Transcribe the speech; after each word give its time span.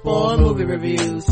AIDS. 0.00 0.06
Spoil 0.06 0.38
movie 0.38 0.64
reviews. 0.64 1.28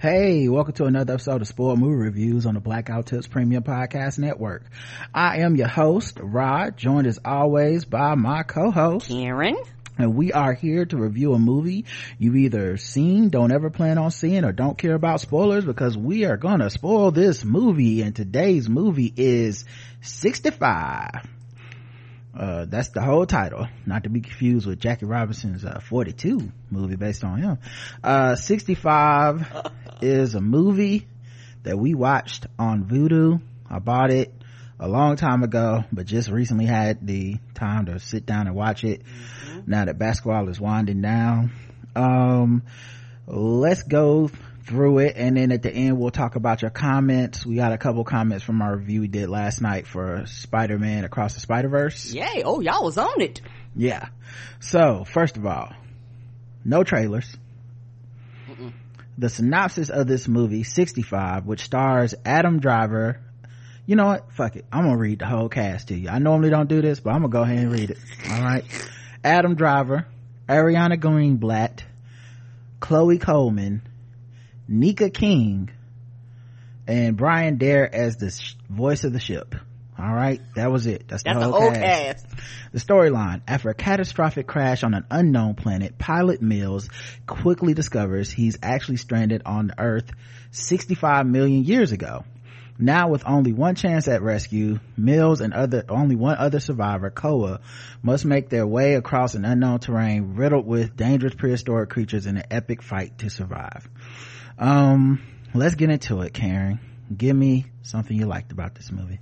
Hey, 0.00 0.48
welcome 0.48 0.74
to 0.74 0.84
another 0.84 1.14
episode 1.14 1.42
of 1.42 1.48
Spoiled 1.48 1.80
Movie 1.80 1.96
Reviews 1.96 2.46
on 2.46 2.54
the 2.54 2.60
Blackout 2.60 3.06
Tips 3.06 3.26
Premium 3.26 3.64
Podcast 3.64 4.18
Network. 4.18 4.64
I 5.12 5.38
am 5.38 5.56
your 5.56 5.68
host, 5.68 6.18
Rod, 6.20 6.76
joined 6.76 7.06
as 7.06 7.18
always 7.24 7.84
by 7.84 8.14
my 8.14 8.44
co-host, 8.44 9.08
Karen. 9.08 9.56
And 9.98 10.14
we 10.14 10.32
are 10.32 10.54
here 10.54 10.86
to 10.86 10.96
review 10.96 11.34
a 11.34 11.38
movie 11.38 11.84
you've 12.18 12.36
either 12.36 12.76
seen, 12.76 13.30
don't 13.30 13.50
ever 13.50 13.68
plan 13.70 13.98
on 13.98 14.12
seeing, 14.12 14.44
or 14.44 14.52
don't 14.52 14.78
care 14.78 14.94
about 14.94 15.20
spoilers 15.20 15.64
because 15.64 15.98
we 15.98 16.24
are 16.24 16.36
gonna 16.36 16.70
spoil 16.70 17.10
this 17.10 17.44
movie. 17.44 18.02
And 18.02 18.14
today's 18.14 18.68
movie 18.68 19.12
is 19.16 19.64
65. 20.00 21.10
Uh, 22.38 22.66
that's 22.66 22.90
the 22.90 23.02
whole 23.02 23.26
title, 23.26 23.66
not 23.84 24.04
to 24.04 24.10
be 24.10 24.20
confused 24.20 24.64
with 24.64 24.78
Jackie 24.78 25.06
Robinson's 25.06 25.64
uh, 25.64 25.80
42 25.80 26.52
movie 26.70 26.94
based 26.94 27.24
on 27.24 27.42
him. 27.42 27.58
Uh, 28.04 28.36
65 28.36 29.72
is 30.02 30.36
a 30.36 30.40
movie 30.40 31.08
that 31.64 31.76
we 31.76 31.94
watched 31.94 32.46
on 32.56 32.84
Vudu. 32.84 33.40
I 33.68 33.80
bought 33.80 34.12
it 34.12 34.32
a 34.78 34.86
long 34.86 35.16
time 35.16 35.42
ago, 35.42 35.82
but 35.90 36.06
just 36.06 36.30
recently 36.30 36.66
had 36.66 37.04
the 37.04 37.38
time 37.54 37.86
to 37.86 37.98
sit 37.98 38.24
down 38.24 38.46
and 38.46 38.54
watch 38.54 38.84
it. 38.84 39.02
Mm-hmm. 39.02 39.60
Now 39.66 39.86
that 39.86 39.98
basketball 39.98 40.48
is 40.48 40.60
winding 40.60 41.02
down. 41.02 41.50
Um, 41.96 42.62
let's 43.26 43.82
go 43.82 44.30
through 44.68 44.98
it 44.98 45.14
and 45.16 45.36
then 45.36 45.50
at 45.50 45.62
the 45.62 45.72
end 45.72 45.98
we'll 45.98 46.10
talk 46.10 46.36
about 46.36 46.60
your 46.60 46.70
comments. 46.70 47.44
We 47.46 47.56
got 47.56 47.72
a 47.72 47.78
couple 47.78 48.04
comments 48.04 48.44
from 48.44 48.60
our 48.60 48.76
review 48.76 49.00
we 49.00 49.08
did 49.08 49.30
last 49.30 49.62
night 49.62 49.86
for 49.86 50.24
spider-man 50.26 51.04
across 51.04 51.32
the 51.34 51.40
spider-verse. 51.40 52.12
Yay. 52.12 52.42
Oh 52.44 52.60
y'all 52.60 52.84
was 52.84 52.98
on 52.98 53.20
it. 53.22 53.40
Yeah. 53.74 54.08
So 54.60 55.04
first 55.04 55.38
of 55.38 55.46
all 55.46 55.72
no 56.64 56.84
trailers. 56.84 57.34
Mm-mm. 58.48 58.72
the 59.16 59.28
synopsis 59.30 59.88
of 59.88 60.06
this 60.06 60.28
movie 60.28 60.62
65 60.64 61.46
which 61.46 61.62
stars 61.62 62.14
adam 62.26 62.60
driver. 62.60 63.20
You 63.86 63.96
know 63.96 64.06
what? 64.06 64.32
Fuck 64.32 64.56
it. 64.56 64.66
I'm 64.70 64.84
gonna 64.84 64.98
read 64.98 65.20
the 65.20 65.26
whole 65.26 65.48
cast 65.48 65.88
to 65.88 65.94
you. 65.94 66.10
I 66.10 66.18
normally 66.18 66.50
don't 66.50 66.68
do 66.68 66.82
this 66.82 67.00
but 67.00 67.10
i'm 67.10 67.22
gonna 67.22 67.32
go 67.32 67.42
ahead 67.42 67.58
and 67.58 67.72
read 67.72 67.90
it. 67.90 67.98
All 68.30 68.42
right? 68.42 68.64
Adam 69.24 69.54
driver 69.54 70.06
ariana 70.46 70.98
greenblatt 71.00 71.84
chloe 72.80 73.18
coleman 73.18 73.82
Nika 74.68 75.08
King, 75.08 75.70
and 76.86 77.16
Brian 77.16 77.56
Dare 77.56 77.92
as 77.92 78.16
the 78.16 78.30
sh- 78.30 78.54
voice 78.68 79.04
of 79.04 79.12
the 79.12 79.18
ship. 79.20 79.54
All 79.98 80.14
right, 80.14 80.40
that 80.54 80.70
was 80.70 80.86
it. 80.86 81.08
That's 81.08 81.24
the 81.24 81.30
That's 81.30 81.42
whole, 81.42 81.52
the 81.52 81.60
whole 81.60 81.72
cast. 81.72 82.28
cast. 82.28 82.40
The 82.72 82.78
storyline: 82.78 83.40
After 83.48 83.70
a 83.70 83.74
catastrophic 83.74 84.46
crash 84.46 84.84
on 84.84 84.94
an 84.94 85.04
unknown 85.10 85.54
planet, 85.54 85.98
pilot 85.98 86.40
Mills 86.40 86.88
quickly 87.26 87.74
discovers 87.74 88.30
he's 88.30 88.58
actually 88.62 88.98
stranded 88.98 89.42
on 89.44 89.72
Earth 89.76 90.10
65 90.52 91.26
million 91.26 91.64
years 91.64 91.90
ago. 91.90 92.24
Now 92.78 93.08
with 93.08 93.24
only 93.26 93.52
one 93.52 93.74
chance 93.74 94.06
at 94.06 94.22
rescue, 94.22 94.78
Mills 94.96 95.40
and 95.40 95.52
other, 95.52 95.84
only 95.88 96.14
one 96.14 96.36
other 96.36 96.60
survivor, 96.60 97.10
Koa, 97.10 97.58
must 98.02 98.24
make 98.24 98.50
their 98.50 98.68
way 98.68 98.94
across 98.94 99.34
an 99.34 99.44
unknown 99.44 99.80
terrain 99.80 100.36
riddled 100.36 100.64
with 100.64 100.96
dangerous 100.96 101.34
prehistoric 101.34 101.90
creatures 101.90 102.26
in 102.26 102.36
an 102.36 102.44
epic 102.52 102.82
fight 102.82 103.18
to 103.18 103.30
survive 103.30 103.88
um 104.58 105.20
let's 105.54 105.74
get 105.74 105.90
into 105.90 106.20
it 106.22 106.32
karen. 106.34 106.80
Give 107.16 107.34
me 107.34 107.66
something 107.82 108.16
you 108.16 108.26
liked 108.26 108.52
about 108.52 108.74
this 108.74 108.92
movie. 108.92 109.18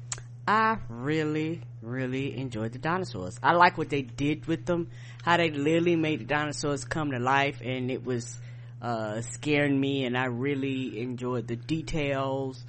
I 0.49 0.79
really 0.89 1.63
really 1.83 2.37
enjoyed 2.37 2.73
the 2.73 2.79
dinosaurs. 2.79 3.39
I 3.43 3.53
like 3.53 3.79
what 3.79 3.91
they 3.91 4.03
did 4.03 4.47
with 4.47 4.67
them 4.67 4.89
how 5.27 5.37
they 5.37 5.51
literally 5.51 5.97
made 5.97 6.21
the 6.21 6.25
dinosaurs 6.25 6.85
come 6.85 7.11
to 7.11 7.19
life 7.19 7.61
and 7.63 7.91
it 7.91 8.05
was 8.05 8.39
uh 8.81 9.21
scaring 9.23 9.79
me 9.79 10.05
and 10.05 10.17
i 10.17 10.27
really 10.27 11.01
enjoyed 11.01 11.49
the 11.49 11.57
details 11.57 12.65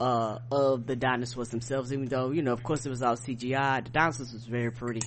uh 0.00 0.38
of 0.50 0.86
the 0.86 0.96
dinosaurs 0.96 1.50
themselves 1.50 1.92
even 1.92 2.06
though 2.06 2.30
you 2.30 2.40
know 2.40 2.52
of 2.54 2.62
course 2.62 2.86
it 2.86 2.88
was 2.88 3.02
all 3.02 3.16
cgi 3.16 3.84
the 3.84 3.90
dinosaurs 3.90 4.32
was 4.32 4.46
very 4.46 4.70
pretty 4.70 5.02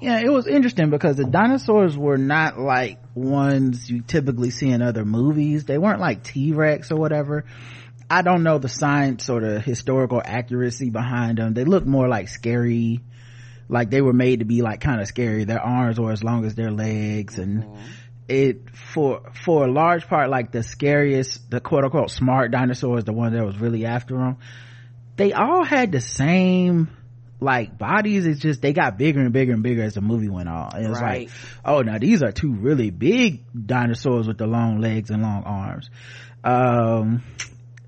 yeah 0.00 0.20
it 0.20 0.30
was 0.30 0.46
interesting 0.46 0.90
because 0.90 1.16
the 1.16 1.24
dinosaurs 1.24 1.96
were 1.96 2.18
not 2.18 2.58
like 2.58 2.98
ones 3.14 3.90
you 3.90 4.00
typically 4.00 4.50
see 4.50 4.70
in 4.70 4.82
other 4.82 5.04
movies. 5.04 5.64
They 5.64 5.78
weren't 5.78 6.00
like 6.00 6.22
t-rex 6.22 6.90
or 6.90 6.96
whatever. 6.96 7.44
I 8.10 8.22
don't 8.22 8.42
know 8.42 8.58
the 8.58 8.68
science 8.68 9.28
or 9.28 9.40
the 9.40 9.60
historical 9.60 10.22
accuracy 10.24 10.90
behind 10.90 11.38
them. 11.38 11.52
They 11.52 11.64
look 11.64 11.84
more 11.84 12.08
like 12.08 12.28
scary. 12.28 13.00
Like 13.68 13.90
they 13.90 14.00
were 14.00 14.14
made 14.14 14.38
to 14.38 14.46
be 14.46 14.62
like 14.62 14.80
kind 14.80 15.00
of 15.00 15.08
scary. 15.08 15.44
Their 15.44 15.60
arms 15.60 16.00
were 16.00 16.12
as 16.12 16.24
long 16.24 16.46
as 16.46 16.54
their 16.54 16.70
legs 16.70 17.38
and 17.38 17.64
mm-hmm. 17.64 17.82
it 18.28 18.70
for 18.74 19.30
for 19.44 19.66
a 19.66 19.70
large 19.70 20.06
part 20.06 20.30
like 20.30 20.52
the 20.52 20.62
scariest 20.62 21.50
the 21.50 21.60
quote 21.60 21.84
unquote 21.84 22.10
smart 22.10 22.50
dinosaurs 22.50 23.04
the 23.04 23.12
one 23.12 23.34
that 23.34 23.44
was 23.44 23.58
really 23.58 23.84
after 23.84 24.16
them 24.16 24.38
they 25.16 25.32
all 25.32 25.64
had 25.64 25.92
the 25.92 26.00
same 26.00 26.88
like 27.40 27.78
bodies 27.78 28.26
it's 28.26 28.40
just 28.40 28.60
they 28.62 28.72
got 28.72 28.98
bigger 28.98 29.20
and 29.20 29.32
bigger 29.32 29.52
and 29.52 29.62
bigger 29.62 29.82
as 29.82 29.94
the 29.94 30.00
movie 30.00 30.28
went 30.28 30.48
on 30.48 30.76
it 30.76 30.88
was 30.88 31.00
right. 31.00 31.28
like 31.28 31.30
oh 31.64 31.82
now 31.82 31.98
these 31.98 32.22
are 32.22 32.32
two 32.32 32.52
really 32.52 32.90
big 32.90 33.42
dinosaurs 33.66 34.26
with 34.26 34.38
the 34.38 34.46
long 34.46 34.80
legs 34.80 35.10
and 35.10 35.22
long 35.22 35.44
arms 35.44 35.90
um 36.42 37.22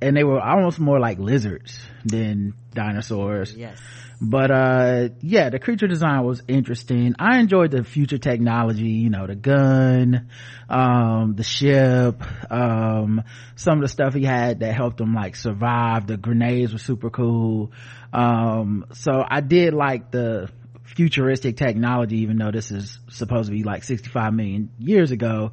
and 0.02 0.16
they 0.16 0.24
were 0.24 0.40
almost 0.40 0.78
more 0.78 0.98
like 0.98 1.18
lizards 1.18 1.78
than 2.04 2.54
dinosaurs. 2.72 3.54
Yes. 3.54 3.78
But 4.22 4.50
uh 4.50 5.08
yeah 5.20 5.48
the 5.48 5.58
creature 5.58 5.86
design 5.86 6.24
was 6.24 6.42
interesting. 6.46 7.14
I 7.18 7.38
enjoyed 7.40 7.70
the 7.70 7.84
future 7.84 8.18
technology 8.18 8.88
you 8.88 9.10
know 9.10 9.26
the 9.26 9.34
gun 9.34 10.28
um 10.68 11.34
the 11.36 11.42
ship 11.42 12.22
um 12.50 13.22
some 13.56 13.78
of 13.78 13.82
the 13.82 13.88
stuff 13.88 14.14
he 14.14 14.24
had 14.24 14.60
that 14.60 14.74
helped 14.74 15.00
him 15.00 15.14
like 15.14 15.36
survive. 15.36 16.06
The 16.06 16.18
grenades 16.18 16.72
were 16.72 16.78
super 16.78 17.10
cool. 17.10 17.72
Um 18.12 18.86
so 18.92 19.24
i 19.26 19.40
did 19.40 19.72
like 19.72 20.10
the 20.10 20.50
futuristic 20.84 21.56
technology 21.56 22.18
even 22.18 22.36
though 22.36 22.50
this 22.50 22.70
is 22.70 22.98
supposed 23.08 23.48
to 23.48 23.54
be 23.54 23.62
like 23.62 23.84
65 23.84 24.34
million 24.34 24.70
years 24.78 25.12
ago 25.12 25.52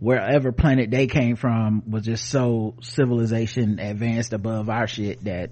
wherever 0.00 0.52
planet 0.52 0.90
they 0.90 1.06
came 1.06 1.36
from 1.36 1.82
was 1.90 2.04
just 2.04 2.28
so 2.28 2.74
civilization 2.82 3.78
advanced 3.78 4.32
above 4.32 4.68
our 4.68 4.86
shit 4.86 5.24
that 5.24 5.50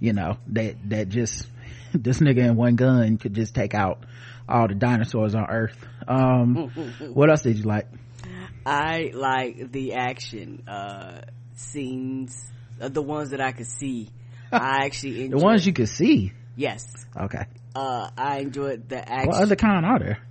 you 0.00 0.12
know 0.12 0.36
that 0.48 0.76
that 0.90 1.08
just 1.08 1.48
this 1.94 2.18
nigga 2.20 2.38
in 2.38 2.56
one 2.56 2.76
gun 2.76 3.16
could 3.18 3.34
just 3.34 3.54
take 3.54 3.74
out 3.74 4.04
all 4.48 4.68
the 4.68 4.74
dinosaurs 4.74 5.34
on 5.34 5.46
earth. 5.48 5.76
Um 6.06 6.70
what 7.12 7.30
else 7.30 7.42
did 7.42 7.56
you 7.56 7.64
like? 7.64 7.86
I 8.64 9.10
like 9.14 9.72
the 9.72 9.94
action 9.94 10.62
uh 10.68 11.22
scenes 11.54 12.36
uh, 12.80 12.88
the 12.88 13.02
ones 13.02 13.30
that 13.30 13.40
i 13.40 13.52
could 13.52 13.66
see. 13.66 14.10
I 14.52 14.84
actually 14.84 15.24
enjoyed. 15.24 15.40
the 15.40 15.44
ones 15.44 15.66
you 15.66 15.72
could 15.72 15.88
see? 15.88 16.32
Yes. 16.54 16.86
Okay. 17.18 17.46
Uh 17.74 18.10
i 18.16 18.38
enjoyed 18.38 18.88
the 18.88 18.98
action 18.98 19.30
what 19.30 19.42
other 19.42 19.56
kind 19.56 19.84
are 19.86 19.98
there 19.98 20.25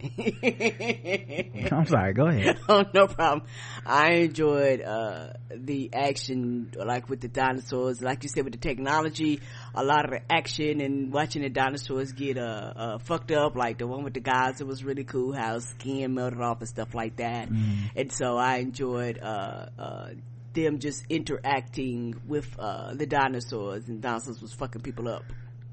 I'm 1.72 1.86
sorry, 1.86 2.12
go 2.12 2.26
ahead. 2.26 2.58
oh, 2.68 2.84
no 2.94 3.08
problem. 3.08 3.48
I 3.84 4.12
enjoyed, 4.12 4.80
uh, 4.80 5.32
the 5.50 5.90
action, 5.92 6.72
like 6.76 7.08
with 7.08 7.20
the 7.20 7.28
dinosaurs, 7.28 8.00
like 8.00 8.22
you 8.22 8.28
said, 8.28 8.44
with 8.44 8.52
the 8.52 8.60
technology, 8.60 9.40
a 9.74 9.82
lot 9.82 10.04
of 10.04 10.12
the 10.12 10.20
action 10.32 10.80
and 10.80 11.12
watching 11.12 11.42
the 11.42 11.48
dinosaurs 11.48 12.12
get, 12.12 12.38
uh, 12.38 12.72
uh 12.76 12.98
fucked 12.98 13.32
up, 13.32 13.56
like 13.56 13.78
the 13.78 13.88
one 13.88 14.04
with 14.04 14.14
the 14.14 14.20
guys, 14.20 14.60
it 14.60 14.66
was 14.68 14.84
really 14.84 15.04
cool 15.04 15.32
how 15.32 15.58
skin 15.58 16.14
melted 16.14 16.40
off 16.40 16.60
and 16.60 16.68
stuff 16.68 16.94
like 16.94 17.16
that. 17.16 17.48
Mm. 17.48 17.90
And 17.96 18.12
so 18.12 18.36
I 18.36 18.58
enjoyed, 18.58 19.18
uh, 19.18 19.66
uh, 19.78 20.08
them 20.52 20.78
just 20.78 21.06
interacting 21.08 22.14
with, 22.24 22.48
uh, 22.56 22.94
the 22.94 23.06
dinosaurs 23.06 23.88
and 23.88 24.00
dinosaurs 24.00 24.40
was 24.40 24.52
fucking 24.52 24.82
people 24.82 25.08
up. 25.08 25.24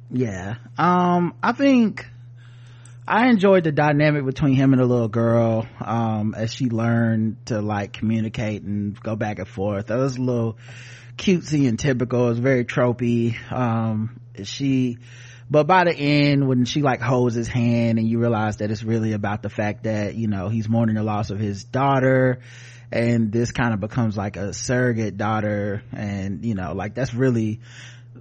Yeah. 0.10 0.56
Um, 0.78 1.36
I 1.44 1.52
think, 1.52 2.08
I 3.08 3.30
enjoyed 3.30 3.64
the 3.64 3.72
dynamic 3.72 4.26
between 4.26 4.56
him 4.56 4.74
and 4.74 4.82
the 4.82 4.86
little 4.86 5.08
girl, 5.08 5.68
um, 5.80 6.34
as 6.36 6.52
she 6.52 6.70
learned 6.70 7.46
to 7.48 7.62
like 7.62 7.94
communicate 7.94 8.64
and 8.64 9.00
go 9.00 9.16
back 9.16 9.38
and 9.38 9.48
forth. 9.48 9.88
That 9.88 9.98
was 9.98 10.18
a 10.18 10.22
little 10.22 10.58
cutesy 11.16 11.68
and 11.68 11.78
typical. 11.78 12.26
It 12.26 12.30
was 12.30 12.40
very 12.40 12.66
tropey. 12.66 13.36
Um, 13.52 14.20
she, 14.44 14.98
but 15.50 15.68
by 15.68 15.84
the 15.84 15.94
end 15.96 16.48
when 16.48 16.66
she 16.66 16.82
like 16.82 17.00
holds 17.00 17.36
his 17.36 17.48
hand 17.48 18.00
and 18.00 18.08
you 18.08 18.18
realize 18.18 18.58
that 18.58 18.72
it's 18.72 18.84
really 18.84 19.14
about 19.14 19.44
the 19.44 19.50
fact 19.50 19.84
that 19.84 20.16
you 20.16 20.28
know 20.28 20.50
he's 20.50 20.68
mourning 20.68 20.96
the 20.96 21.04
loss 21.04 21.30
of 21.30 21.38
his 21.38 21.64
daughter 21.64 22.40
and 22.92 23.32
this 23.32 23.52
kind 23.52 23.74
of 23.74 23.80
becomes 23.80 24.18
like 24.18 24.38
a 24.38 24.54
surrogate 24.54 25.18
daughter 25.18 25.84
and 25.92 26.44
you 26.44 26.56
know 26.56 26.74
like 26.74 26.96
that's 26.96 27.14
really 27.14 27.60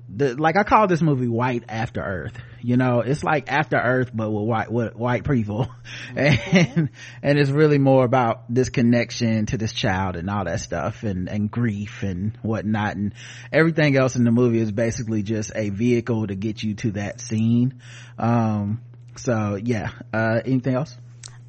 the, 0.08 0.35
like 0.35 0.56
I 0.56 0.64
call 0.64 0.87
this 0.87 1.02
movie 1.02 1.29
White 1.29 1.64
After 1.69 2.02
Earth. 2.02 2.37
You 2.61 2.76
know, 2.76 3.00
it's 3.00 3.23
like 3.23 3.50
After 3.50 3.76
Earth, 3.76 4.11
but 4.12 4.31
with 4.31 4.44
white, 4.44 4.73
with 4.73 4.94
white 4.94 5.25
people. 5.25 5.69
And, 6.17 6.91
and 7.23 7.38
it's 7.38 7.50
really 7.50 7.79
more 7.79 8.05
about 8.05 8.52
this 8.52 8.69
connection 8.69 9.46
to 9.46 9.58
this 9.58 9.73
child 9.73 10.17
and 10.17 10.31
all 10.31 10.44
that 10.44 10.61
stuff 10.61 11.02
and, 11.02 11.29
and 11.29 11.50
grief 11.50 12.02
and 12.02 12.37
whatnot. 12.43 12.96
And 12.96 13.14
everything 13.52 13.96
else 13.96 14.17
in 14.17 14.25
the 14.25 14.31
movie 14.31 14.61
is 14.61 14.73
basically 14.73 15.23
just 15.23 15.52
a 15.55 15.70
vehicle 15.70 16.26
to 16.26 16.35
get 16.35 16.62
you 16.62 16.75
to 16.75 16.93
that 16.93 17.20
scene. 17.20 17.81
Um, 18.19 18.82
so 19.17 19.56
yeah, 19.62 19.90
uh, 20.12 20.40
anything 20.44 20.75
else? 20.75 20.97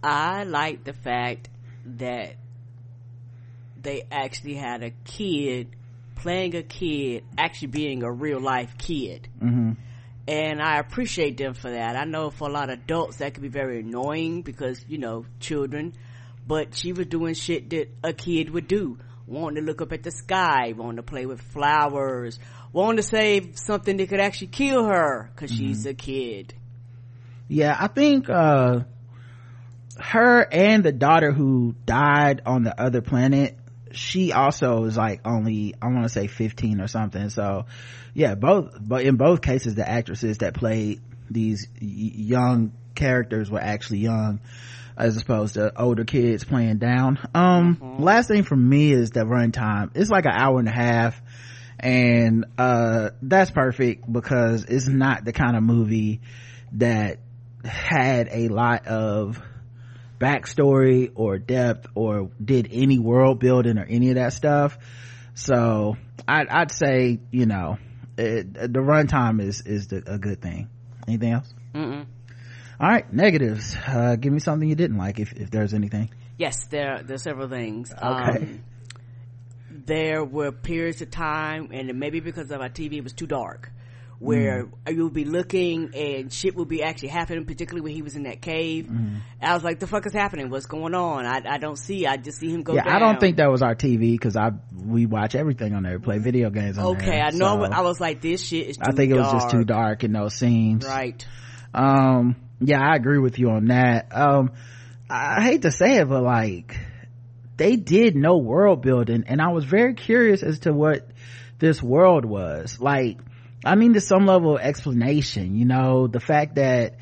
I 0.04 0.44
like 0.44 0.84
the 0.84 0.94
fact 0.94 1.50
that 1.86 2.36
they 3.82 4.04
actually 4.12 4.56
had 4.56 4.84
a 4.84 4.92
kid 5.04 5.76
playing 6.26 6.56
a 6.56 6.64
kid 6.64 7.24
actually 7.38 7.68
being 7.68 8.02
a 8.02 8.12
real 8.12 8.40
life 8.40 8.80
kid. 8.80 9.30
Mm-hmm. 9.40 9.74
And 10.28 10.60
I 10.60 10.80
appreciate 10.80 11.38
them 11.38 11.54
for 11.54 11.70
that. 11.70 11.96
I 11.96 12.06
know 12.06 12.32
for 12.32 12.50
a 12.50 12.52
lot 12.52 12.72
of 12.72 12.80
adults 12.80 13.18
that 13.18 13.36
could 13.36 13.44
be 13.44 13.48
very 13.48 13.82
annoying 13.82 14.42
because, 14.42 14.84
you 14.88 14.98
know, 14.98 15.26
children, 15.40 15.94
but 16.48 16.74
she 16.74 16.94
was 16.94 17.06
doing 17.06 17.36
shit 17.36 17.70
that 17.70 17.90
a 18.04 18.12
kid 18.12 18.50
would 18.50 18.68
do. 18.68 18.98
Wanting 19.28 19.58
to 19.58 19.62
look 19.62 19.84
up 19.84 19.94
at 19.94 20.02
the 20.02 20.10
sky, 20.10 20.74
wanting 20.76 20.96
to 20.96 21.04
play 21.04 21.28
with 21.28 21.42
flowers, 21.42 22.40
wanting 22.74 22.98
to 22.98 23.04
save 23.04 23.60
something 23.60 23.96
that 23.98 24.10
could 24.10 24.20
actually 24.20 24.48
kill 24.48 24.84
her 24.84 25.30
because 25.32 25.52
mm-hmm. 25.52 25.68
she's 25.68 25.86
a 25.86 25.94
kid. 25.94 26.56
Yeah, 27.48 27.78
I 27.80 27.86
think, 27.86 28.32
uh, 28.32 28.80
her 30.00 30.42
and 30.52 30.84
the 30.84 30.92
daughter 30.92 31.32
who 31.32 31.76
died 31.86 32.42
on 32.48 32.64
the 32.64 32.82
other 32.82 33.02
planet 33.02 33.60
she 33.96 34.32
also 34.32 34.84
is 34.84 34.98
like 34.98 35.22
only 35.26 35.74
i 35.82 35.88
want 35.88 36.04
to 36.04 36.10
say 36.10 36.28
15 36.28 36.82
or 36.82 36.88
something. 36.88 37.30
So 37.30 37.66
yeah 38.14 38.36
both 38.36 38.78
but 38.80 39.04
in 39.04 39.18
both 39.18 39.42
cases 39.42 39.76
the 39.76 39.88
actresses 39.88 40.40
that 40.40 40.54
played 40.54 41.02
these 41.30 41.68
young 41.80 42.74
characters 42.94 43.50
were 43.50 43.60
actually 43.60 44.00
young 44.00 44.40
as 44.98 45.18
opposed 45.18 45.56
to 45.56 45.78
older 45.80 46.06
kids 46.06 46.44
playing 46.44 46.78
down. 46.78 47.20
Um 47.34 47.78
mm-hmm. 47.78 48.04
last 48.04 48.28
thing 48.28 48.44
for 48.44 48.56
me 48.56 48.92
is 48.92 49.12
the 49.12 49.22
runtime. 49.22 49.92
It's 49.96 50.10
like 50.10 50.26
an 50.26 50.34
hour 50.34 50.60
and 50.60 50.68
a 50.68 50.72
half 50.72 51.22
and 51.80 52.46
uh 52.58 53.10
that's 53.22 53.52
perfect 53.52 54.12
because 54.12 54.64
it's 54.66 54.88
not 54.88 55.26
the 55.26 55.34
kind 55.34 55.58
of 55.58 55.64
movie 55.64 56.22
that 56.74 57.20
had 57.64 58.30
a 58.32 58.48
lot 58.48 58.88
of 58.88 59.42
backstory 60.20 61.12
or 61.16 61.38
depth 61.38 61.88
or 61.96 62.30
did 62.44 62.70
any 62.72 63.00
world 63.00 63.40
building 63.40 63.78
or 63.78 63.86
any 63.86 64.10
of 64.10 64.16
that 64.16 64.34
stuff. 64.34 64.78
So 65.34 65.98
i'd, 66.28 66.48
I'd 66.48 66.72
say 66.72 67.20
you 67.32 67.46
know 67.46 67.78
it, 68.18 68.54
the 68.54 68.80
runtime 68.80 69.42
is 69.42 69.62
is 69.62 69.88
the, 69.88 70.04
a 70.06 70.18
good 70.18 70.42
thing. 70.42 70.70
Anything 71.08 71.34
else? 71.34 71.54
All 71.76 72.06
right 72.80 73.12
negatives. 73.12 73.76
Uh, 73.88 74.16
give 74.16 74.32
me 74.32 74.40
something 74.40 74.68
you 74.68 74.76
didn't 74.76 74.98
like 74.98 75.20
if, 75.20 75.34
if 75.34 75.52
there's 75.52 75.74
anything. 75.74 76.10
Yes 76.38 76.68
there 76.68 77.02
there 77.04 77.16
are 77.16 77.20
several 77.20 77.50
things. 77.50 77.92
Okay. 77.94 78.04
Um, 78.04 78.64
there 79.70 80.24
were 80.24 80.52
periods 80.52 81.02
of 81.02 81.12
time 81.12 81.70
and 81.72 82.00
maybe 82.00 82.22
because 82.22 82.50
of 82.50 82.62
our 82.62 82.70
tv 82.70 82.94
it 82.94 83.04
was 83.04 83.14
too 83.14 83.28
dark 83.28 83.72
where 84.20 84.66
mm. 84.66 84.96
you'll 84.96 85.10
be 85.10 85.26
looking 85.26 85.92
and 85.94 86.32
shit 86.32 86.56
will 86.56 86.66
be 86.66 86.82
actually 86.84 87.10
happening, 87.10 87.46
particularly 87.46 87.82
when 87.82 87.94
he 87.94 88.02
was 88.02 88.16
in 88.16 88.24
that 88.24 88.42
cave. 88.42 88.88
Mm. 88.88 89.20
I 89.42 89.54
was 89.54 89.64
like, 89.64 89.80
the 89.80 89.88
fuck 89.88 90.06
is 90.06 90.14
happening? 90.14 90.50
What's 90.50 90.66
going 90.66 90.96
on? 90.96 91.26
I, 91.26 91.42
I 91.46 91.58
don't 91.58 91.78
see, 91.78 92.08
I 92.08 92.18
just 92.18 92.40
see 92.40 92.50
him 92.50 92.64
go 92.64 92.74
Yeah, 92.74 92.84
down. 92.84 92.96
I 92.96 93.00
don't 93.00 93.20
think 93.20 93.38
that 93.38 93.52
was 93.52 93.62
our 93.62 93.76
TV 93.76 94.14
because 94.14 94.36
I, 94.36 94.52
we 94.76 95.06
watch 95.06 95.36
everything 95.36 95.74
on 95.74 95.84
there, 95.84 96.00
play 96.00 96.20
video 96.20 96.50
games 96.50 96.78
on 96.78 96.96
okay, 96.96 97.06
there. 97.06 97.24
I 97.24 97.30
know, 97.32 97.66
so 97.66 97.72
I 97.72 97.82
was 97.82 98.00
like, 98.00 98.22
this 98.22 98.46
shit 98.46 98.68
is 98.68 98.78
I 98.82 98.92
think 98.92 99.12
it 99.12 99.18
was 99.18 99.32
just 99.32 99.50
too 99.50 99.66
dark 99.66 100.04
in 100.04 100.14
those 100.14 100.34
scenes. 100.34 100.86
Right. 100.86 101.26
Um, 101.74 102.38
yeah, 102.62 102.82
I 102.82 102.96
agree 102.96 103.20
with 103.20 103.38
you 103.38 103.50
on 103.50 103.66
that. 103.66 104.08
Um, 104.16 104.54
I 105.10 105.44
hate 105.44 105.64
to 105.64 105.72
say 105.72 105.98
it, 105.98 106.08
but 106.08 106.24
like, 106.24 106.78
they 107.58 107.76
did 107.76 108.16
no 108.16 108.38
world 108.38 108.82
building 108.82 109.26
and 109.28 109.42
I 109.42 109.50
was 109.50 109.66
very 109.66 109.94
curious 109.94 110.44
as 110.44 110.60
to 110.60 110.74
what 110.74 111.08
this 111.60 111.82
world 111.82 112.26
was. 112.26 112.80
Like, 112.80 113.20
I 113.64 113.76
need 113.76 114.02
some 114.02 114.26
level 114.26 114.58
of 114.58 114.62
explanation, 114.62 115.56
you 115.56 115.66
know, 115.66 116.08
the 116.08 116.20
fact 116.20 116.56
that 116.56 116.96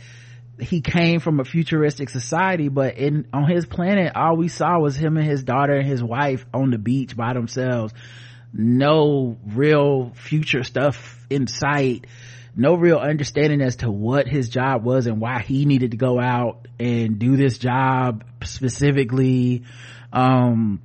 he 0.59 0.81
came 0.81 1.19
from 1.19 1.39
a 1.39 1.43
futuristic 1.43 2.09
society, 2.09 2.69
but 2.69 2.95
in, 2.97 3.27
on 3.33 3.49
his 3.49 3.65
planet, 3.65 4.13
all 4.15 4.37
we 4.37 4.47
saw 4.47 4.79
was 4.79 4.95
him 4.95 5.17
and 5.17 5.25
his 5.25 5.43
daughter 5.43 5.73
and 5.73 5.87
his 5.87 6.03
wife 6.03 6.45
on 6.53 6.69
the 6.69 6.77
beach 6.77 7.17
by 7.17 7.33
themselves. 7.33 7.93
No 8.53 9.37
real 9.47 10.11
future 10.15 10.63
stuff 10.63 11.25
in 11.29 11.47
sight. 11.47 12.05
No 12.55 12.75
real 12.75 12.99
understanding 12.99 13.61
as 13.61 13.77
to 13.77 13.89
what 13.89 14.27
his 14.27 14.47
job 14.49 14.83
was 14.83 15.07
and 15.07 15.19
why 15.19 15.41
he 15.41 15.65
needed 15.65 15.91
to 15.91 15.97
go 15.97 16.19
out 16.19 16.67
and 16.79 17.17
do 17.17 17.35
this 17.35 17.57
job 17.57 18.23
specifically. 18.43 19.63
Um, 20.11 20.83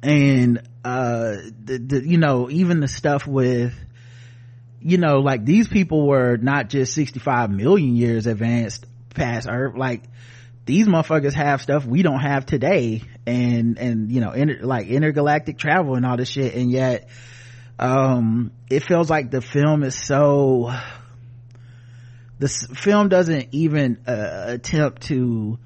and, 0.00 0.62
uh, 0.84 1.36
the, 1.64 1.78
the, 1.78 2.08
you 2.08 2.18
know, 2.18 2.48
even 2.50 2.78
the 2.78 2.88
stuff 2.88 3.26
with, 3.26 3.74
you 4.84 4.98
know, 4.98 5.20
like 5.20 5.44
these 5.44 5.68
people 5.68 6.06
were 6.06 6.36
not 6.36 6.68
just 6.68 6.94
65 6.94 7.50
million 7.50 7.96
years 7.96 8.26
advanced 8.26 8.86
past 9.14 9.48
Earth. 9.50 9.76
Like 9.76 10.02
these 10.64 10.86
motherfuckers 10.86 11.34
have 11.34 11.62
stuff 11.62 11.84
we 11.84 12.02
don't 12.02 12.20
have 12.20 12.46
today 12.46 13.02
and, 13.26 13.78
and, 13.78 14.12
you 14.12 14.20
know, 14.20 14.32
inter, 14.32 14.58
like 14.62 14.86
intergalactic 14.88 15.58
travel 15.58 15.94
and 15.94 16.06
all 16.06 16.16
this 16.16 16.28
shit. 16.28 16.54
And 16.54 16.70
yet, 16.70 17.08
um, 17.78 18.52
it 18.70 18.84
feels 18.84 19.10
like 19.10 19.30
the 19.30 19.40
film 19.40 19.82
is 19.82 19.96
so, 19.96 20.72
the 22.38 22.48
film 22.48 23.08
doesn't 23.08 23.48
even 23.52 24.02
uh, 24.06 24.44
attempt 24.48 25.02
to, 25.02 25.58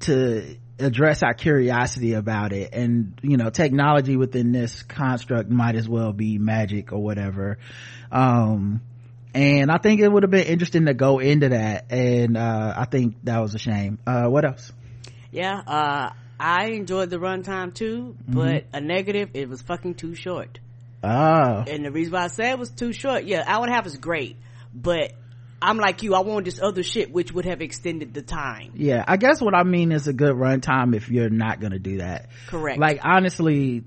to 0.00 0.56
address 0.82 1.22
our 1.22 1.34
curiosity 1.34 2.14
about 2.14 2.52
it. 2.52 2.72
And 2.72 3.18
you 3.22 3.36
know 3.36 3.50
technology 3.50 4.16
within 4.16 4.52
this 4.52 4.82
construct 4.82 5.50
might 5.50 5.76
as 5.76 5.88
well 5.88 6.12
be 6.12 6.38
magic 6.38 6.92
or 6.92 7.02
whatever. 7.02 7.58
Um 8.10 8.82
and 9.34 9.70
i 9.70 9.78
think 9.78 10.00
it 10.00 10.08
would 10.08 10.24
have 10.24 10.30
been 10.30 10.46
interesting 10.46 10.86
to 10.86 10.94
go 10.94 11.18
into 11.18 11.50
that. 11.50 11.90
And 11.90 12.36
uh 12.36 12.74
i 12.76 12.84
think 12.84 13.16
that 13.24 13.38
was 13.38 13.54
a 13.54 13.58
shame. 13.58 13.98
Uh 14.06 14.26
what 14.26 14.44
else? 14.44 14.72
Yeah 15.30 15.60
uh 15.66 16.10
i 16.38 16.66
enjoyed 16.66 17.10
the 17.10 17.18
runtime 17.18 17.72
too 17.72 18.16
mm-hmm. 18.22 18.34
but 18.34 18.64
a 18.72 18.80
negative 18.80 19.30
it 19.34 19.48
was 19.48 19.62
fucking 19.62 19.94
too 19.94 20.14
short. 20.14 20.58
Oh. 21.04 21.64
And 21.66 21.84
the 21.84 21.90
reason 21.90 22.12
why 22.12 22.24
i 22.24 22.28
said 22.28 22.52
it 22.52 22.58
was 22.58 22.70
too 22.70 22.92
short 22.92 23.24
yeah 23.24 23.42
hour 23.46 23.64
and 23.64 23.72
a 23.72 23.74
half 23.74 23.86
is 23.86 23.96
great 23.96 24.36
but 24.74 25.12
I'm 25.62 25.78
like 25.78 26.02
you. 26.02 26.14
I 26.14 26.20
want 26.20 26.44
this 26.44 26.60
other 26.60 26.82
shit, 26.82 27.12
which 27.12 27.32
would 27.32 27.44
have 27.44 27.62
extended 27.62 28.12
the 28.12 28.22
time. 28.22 28.72
Yeah, 28.74 29.04
I 29.06 29.16
guess 29.16 29.40
what 29.40 29.54
I 29.54 29.62
mean 29.62 29.92
is 29.92 30.08
a 30.08 30.12
good 30.12 30.34
runtime 30.34 30.94
if 30.94 31.08
you're 31.08 31.30
not 31.30 31.60
gonna 31.60 31.78
do 31.78 31.98
that. 31.98 32.28
Correct. 32.48 32.78
Like 32.78 33.00
honestly, 33.02 33.84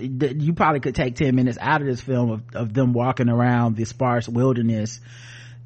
you 0.00 0.52
probably 0.54 0.80
could 0.80 0.94
take 0.94 1.16
10 1.16 1.34
minutes 1.34 1.58
out 1.60 1.80
of 1.80 1.86
this 1.86 2.00
film 2.00 2.30
of, 2.30 2.42
of 2.54 2.74
them 2.74 2.92
walking 2.92 3.28
around 3.28 3.76
the 3.76 3.84
sparse 3.84 4.28
wilderness 4.28 5.00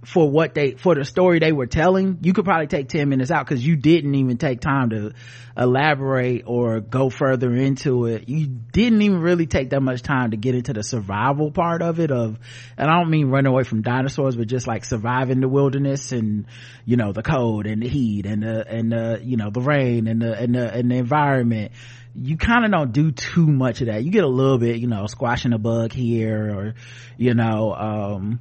for 0.05 0.31
what 0.31 0.55
they 0.55 0.73
for 0.73 0.95
the 0.95 1.05
story 1.05 1.39
they 1.39 1.53
were 1.53 1.67
telling 1.67 2.19
you 2.23 2.33
could 2.33 2.47
probably 2.47 2.67
take 2.67 2.89
10 2.89 3.09
minutes 3.09 3.31
out 3.31 3.47
because 3.47 3.65
you 3.65 3.77
didn't 3.77 4.15
even 4.15 4.39
take 4.39 4.61
time 4.61 4.91
to 4.91 5.13
elaborate 5.57 6.45
or 6.47 6.81
go 6.81 7.11
further 7.11 7.55
into 7.55 8.07
it. 8.07 8.29
You 8.29 8.47
didn't 8.47 9.03
even 9.03 9.21
really 9.21 9.47
take 9.47 9.71
that 9.71 9.81
much 9.81 10.01
time 10.03 10.31
to 10.31 10.39
get 10.39 10.55
into 10.55 10.73
the 10.73 10.83
survival 10.83 11.51
part 11.51 11.83
of 11.83 12.01
it 12.01 12.11
of 12.11 12.39
and 12.79 12.91
i 12.91 12.99
don't 12.99 13.11
mean 13.11 13.29
running 13.29 13.53
away 13.53 13.65
from 13.65 13.83
dinosaurs 13.83 14.37
but 14.37 14.47
just 14.47 14.67
like 14.67 14.85
surviving 14.85 15.41
the 15.41 15.49
wilderness 15.49 16.13
and 16.13 16.47
you 16.85 16.97
know 16.97 17.13
the 17.13 17.23
cold 17.23 17.67
and 17.67 17.83
the 17.83 17.89
heat 17.89 18.25
and 18.25 18.43
the 18.43 18.67
and 18.69 18.93
the 18.93 19.21
you 19.23 19.37
know 19.37 19.51
the 19.51 19.61
rain 19.61 20.07
and 20.07 20.23
the 20.23 20.33
and 20.33 20.55
the, 20.55 20.73
and 20.73 20.91
the 20.91 20.97
environment. 20.97 21.73
You 22.13 22.37
kind 22.37 22.65
of 22.65 22.73
don't 22.73 22.91
do 22.91 23.13
too 23.13 23.47
much 23.47 23.83
of 23.83 23.87
that. 23.87 24.03
You 24.03 24.11
get 24.11 24.25
a 24.25 24.29
little 24.29 24.59
bit 24.59 24.79
you 24.79 24.89
know 24.89 25.07
squashing 25.07 25.53
a 25.53 25.59
bug 25.59 25.93
here 25.93 26.57
or 26.57 26.75
you 27.17 27.35
know 27.35 27.75
um 27.75 28.41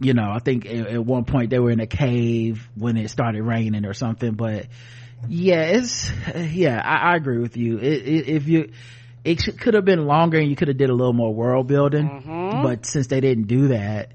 you 0.00 0.14
know 0.14 0.30
i 0.30 0.38
think 0.38 0.66
at, 0.66 1.04
one 1.04 1.24
point 1.24 1.50
they 1.50 1.58
were 1.58 1.70
in 1.70 1.80
a 1.80 1.86
cave 1.86 2.68
when 2.74 2.96
it 2.96 3.10
started 3.10 3.42
raining 3.42 3.84
or 3.84 3.94
something 3.94 4.32
but 4.32 4.66
yeah 5.28 5.62
it's 5.62 6.10
yeah 6.36 6.80
i, 6.82 7.12
I 7.12 7.16
agree 7.16 7.38
with 7.38 7.56
you 7.56 7.78
it, 7.78 8.08
it, 8.08 8.28
if 8.28 8.48
you 8.48 8.72
it 9.22 9.58
could 9.58 9.74
have 9.74 9.84
been 9.84 10.06
longer 10.06 10.38
and 10.38 10.48
you 10.48 10.56
could 10.56 10.68
have 10.68 10.78
did 10.78 10.88
a 10.88 10.94
little 10.94 11.12
more 11.12 11.32
world 11.32 11.66
building 11.66 12.08
mm-hmm. 12.08 12.62
but 12.62 12.86
since 12.86 13.06
they 13.08 13.20
didn't 13.20 13.46
do 13.46 13.68
that 13.68 14.12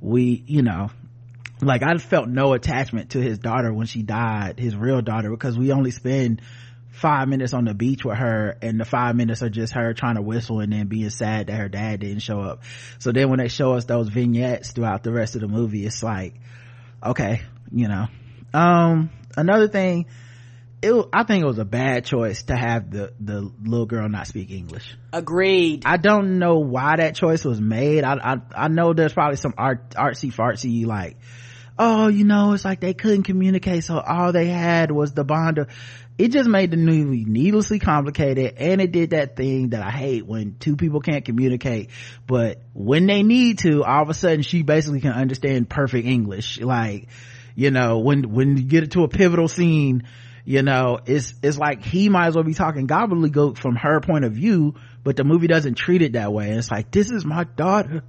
we 0.00 0.42
you 0.46 0.62
know 0.62 0.90
like 1.60 1.82
i 1.82 1.96
felt 1.98 2.28
no 2.28 2.52
attachment 2.52 3.10
to 3.10 3.20
his 3.20 3.38
daughter 3.38 3.72
when 3.72 3.86
she 3.86 4.02
died 4.02 4.58
his 4.58 4.74
real 4.74 5.00
daughter 5.00 5.30
because 5.30 5.56
we 5.56 5.70
only 5.70 5.92
spend 5.92 6.42
five 7.02 7.28
minutes 7.28 7.52
on 7.52 7.64
the 7.64 7.74
beach 7.74 8.04
with 8.04 8.16
her 8.16 8.56
and 8.62 8.78
the 8.78 8.84
five 8.84 9.16
minutes 9.16 9.42
are 9.42 9.50
just 9.50 9.72
her 9.72 9.92
trying 9.92 10.14
to 10.14 10.22
whistle 10.22 10.60
and 10.60 10.72
then 10.72 10.86
being 10.86 11.10
sad 11.10 11.48
that 11.48 11.56
her 11.56 11.68
dad 11.68 11.98
didn't 12.00 12.20
show 12.20 12.40
up. 12.40 12.62
So 13.00 13.10
then 13.10 13.28
when 13.28 13.40
they 13.40 13.48
show 13.48 13.72
us 13.72 13.84
those 13.84 14.08
vignettes 14.08 14.70
throughout 14.70 15.02
the 15.02 15.12
rest 15.12 15.34
of 15.34 15.40
the 15.40 15.48
movie, 15.48 15.84
it's 15.84 16.02
like, 16.02 16.34
okay, 17.04 17.42
you 17.72 17.88
know. 17.88 18.06
Um, 18.54 19.10
another 19.36 19.66
thing, 19.66 20.06
it, 20.80 21.06
I 21.12 21.24
think 21.24 21.42
it 21.42 21.46
was 21.46 21.58
a 21.58 21.64
bad 21.64 22.04
choice 22.04 22.44
to 22.44 22.56
have 22.56 22.92
the, 22.92 23.12
the 23.18 23.50
little 23.64 23.86
girl 23.86 24.08
not 24.08 24.28
speak 24.28 24.52
English. 24.52 24.96
Agreed. 25.12 25.82
I 25.84 25.96
don't 25.96 26.38
know 26.38 26.60
why 26.60 26.96
that 26.96 27.16
choice 27.16 27.44
was 27.44 27.60
made. 27.60 28.04
I, 28.04 28.14
I, 28.14 28.36
I 28.54 28.68
know 28.68 28.92
there's 28.92 29.12
probably 29.12 29.38
some 29.38 29.54
art, 29.58 29.90
artsy 29.90 30.32
fartsy 30.32 30.86
like, 30.86 31.16
oh, 31.78 32.08
you 32.08 32.24
know, 32.24 32.52
it's 32.52 32.64
like 32.64 32.80
they 32.80 32.94
couldn't 32.94 33.24
communicate, 33.24 33.84
so 33.84 33.98
all 33.98 34.32
they 34.32 34.46
had 34.46 34.90
was 34.90 35.12
the 35.14 35.24
bond 35.24 35.58
of, 35.58 35.68
it 36.18 36.28
just 36.28 36.48
made 36.48 36.70
the 36.70 36.76
movie 36.76 37.24
needlessly 37.24 37.78
complicated 37.78 38.54
and 38.58 38.80
it 38.80 38.92
did 38.92 39.10
that 39.10 39.36
thing 39.36 39.70
that 39.70 39.82
I 39.82 39.90
hate 39.90 40.26
when 40.26 40.56
two 40.58 40.76
people 40.76 41.00
can't 41.00 41.24
communicate, 41.24 41.90
but 42.26 42.60
when 42.74 43.06
they 43.06 43.22
need 43.22 43.58
to, 43.60 43.82
all 43.84 44.02
of 44.02 44.08
a 44.08 44.14
sudden 44.14 44.42
she 44.42 44.62
basically 44.62 45.00
can 45.00 45.12
understand 45.12 45.68
perfect 45.68 46.06
English. 46.06 46.60
Like, 46.60 47.08
you 47.54 47.70
know, 47.70 47.98
when, 47.98 48.32
when 48.32 48.56
you 48.56 48.64
get 48.64 48.92
to 48.92 49.04
a 49.04 49.08
pivotal 49.08 49.48
scene, 49.48 50.04
you 50.44 50.62
know, 50.62 50.98
it's, 51.06 51.34
it's 51.42 51.56
like 51.56 51.82
he 51.82 52.08
might 52.08 52.26
as 52.26 52.34
well 52.34 52.44
be 52.44 52.54
talking 52.54 52.86
gobbledygook 52.86 53.56
from 53.56 53.76
her 53.76 54.00
point 54.00 54.24
of 54.24 54.32
view, 54.32 54.74
but 55.04 55.16
the 55.16 55.24
movie 55.24 55.46
doesn't 55.46 55.74
treat 55.74 56.02
it 56.02 56.12
that 56.12 56.32
way. 56.32 56.50
And 56.50 56.58
it's 56.58 56.70
like, 56.70 56.90
this 56.90 57.10
is 57.10 57.24
my 57.24 57.44
daughter. 57.44 58.02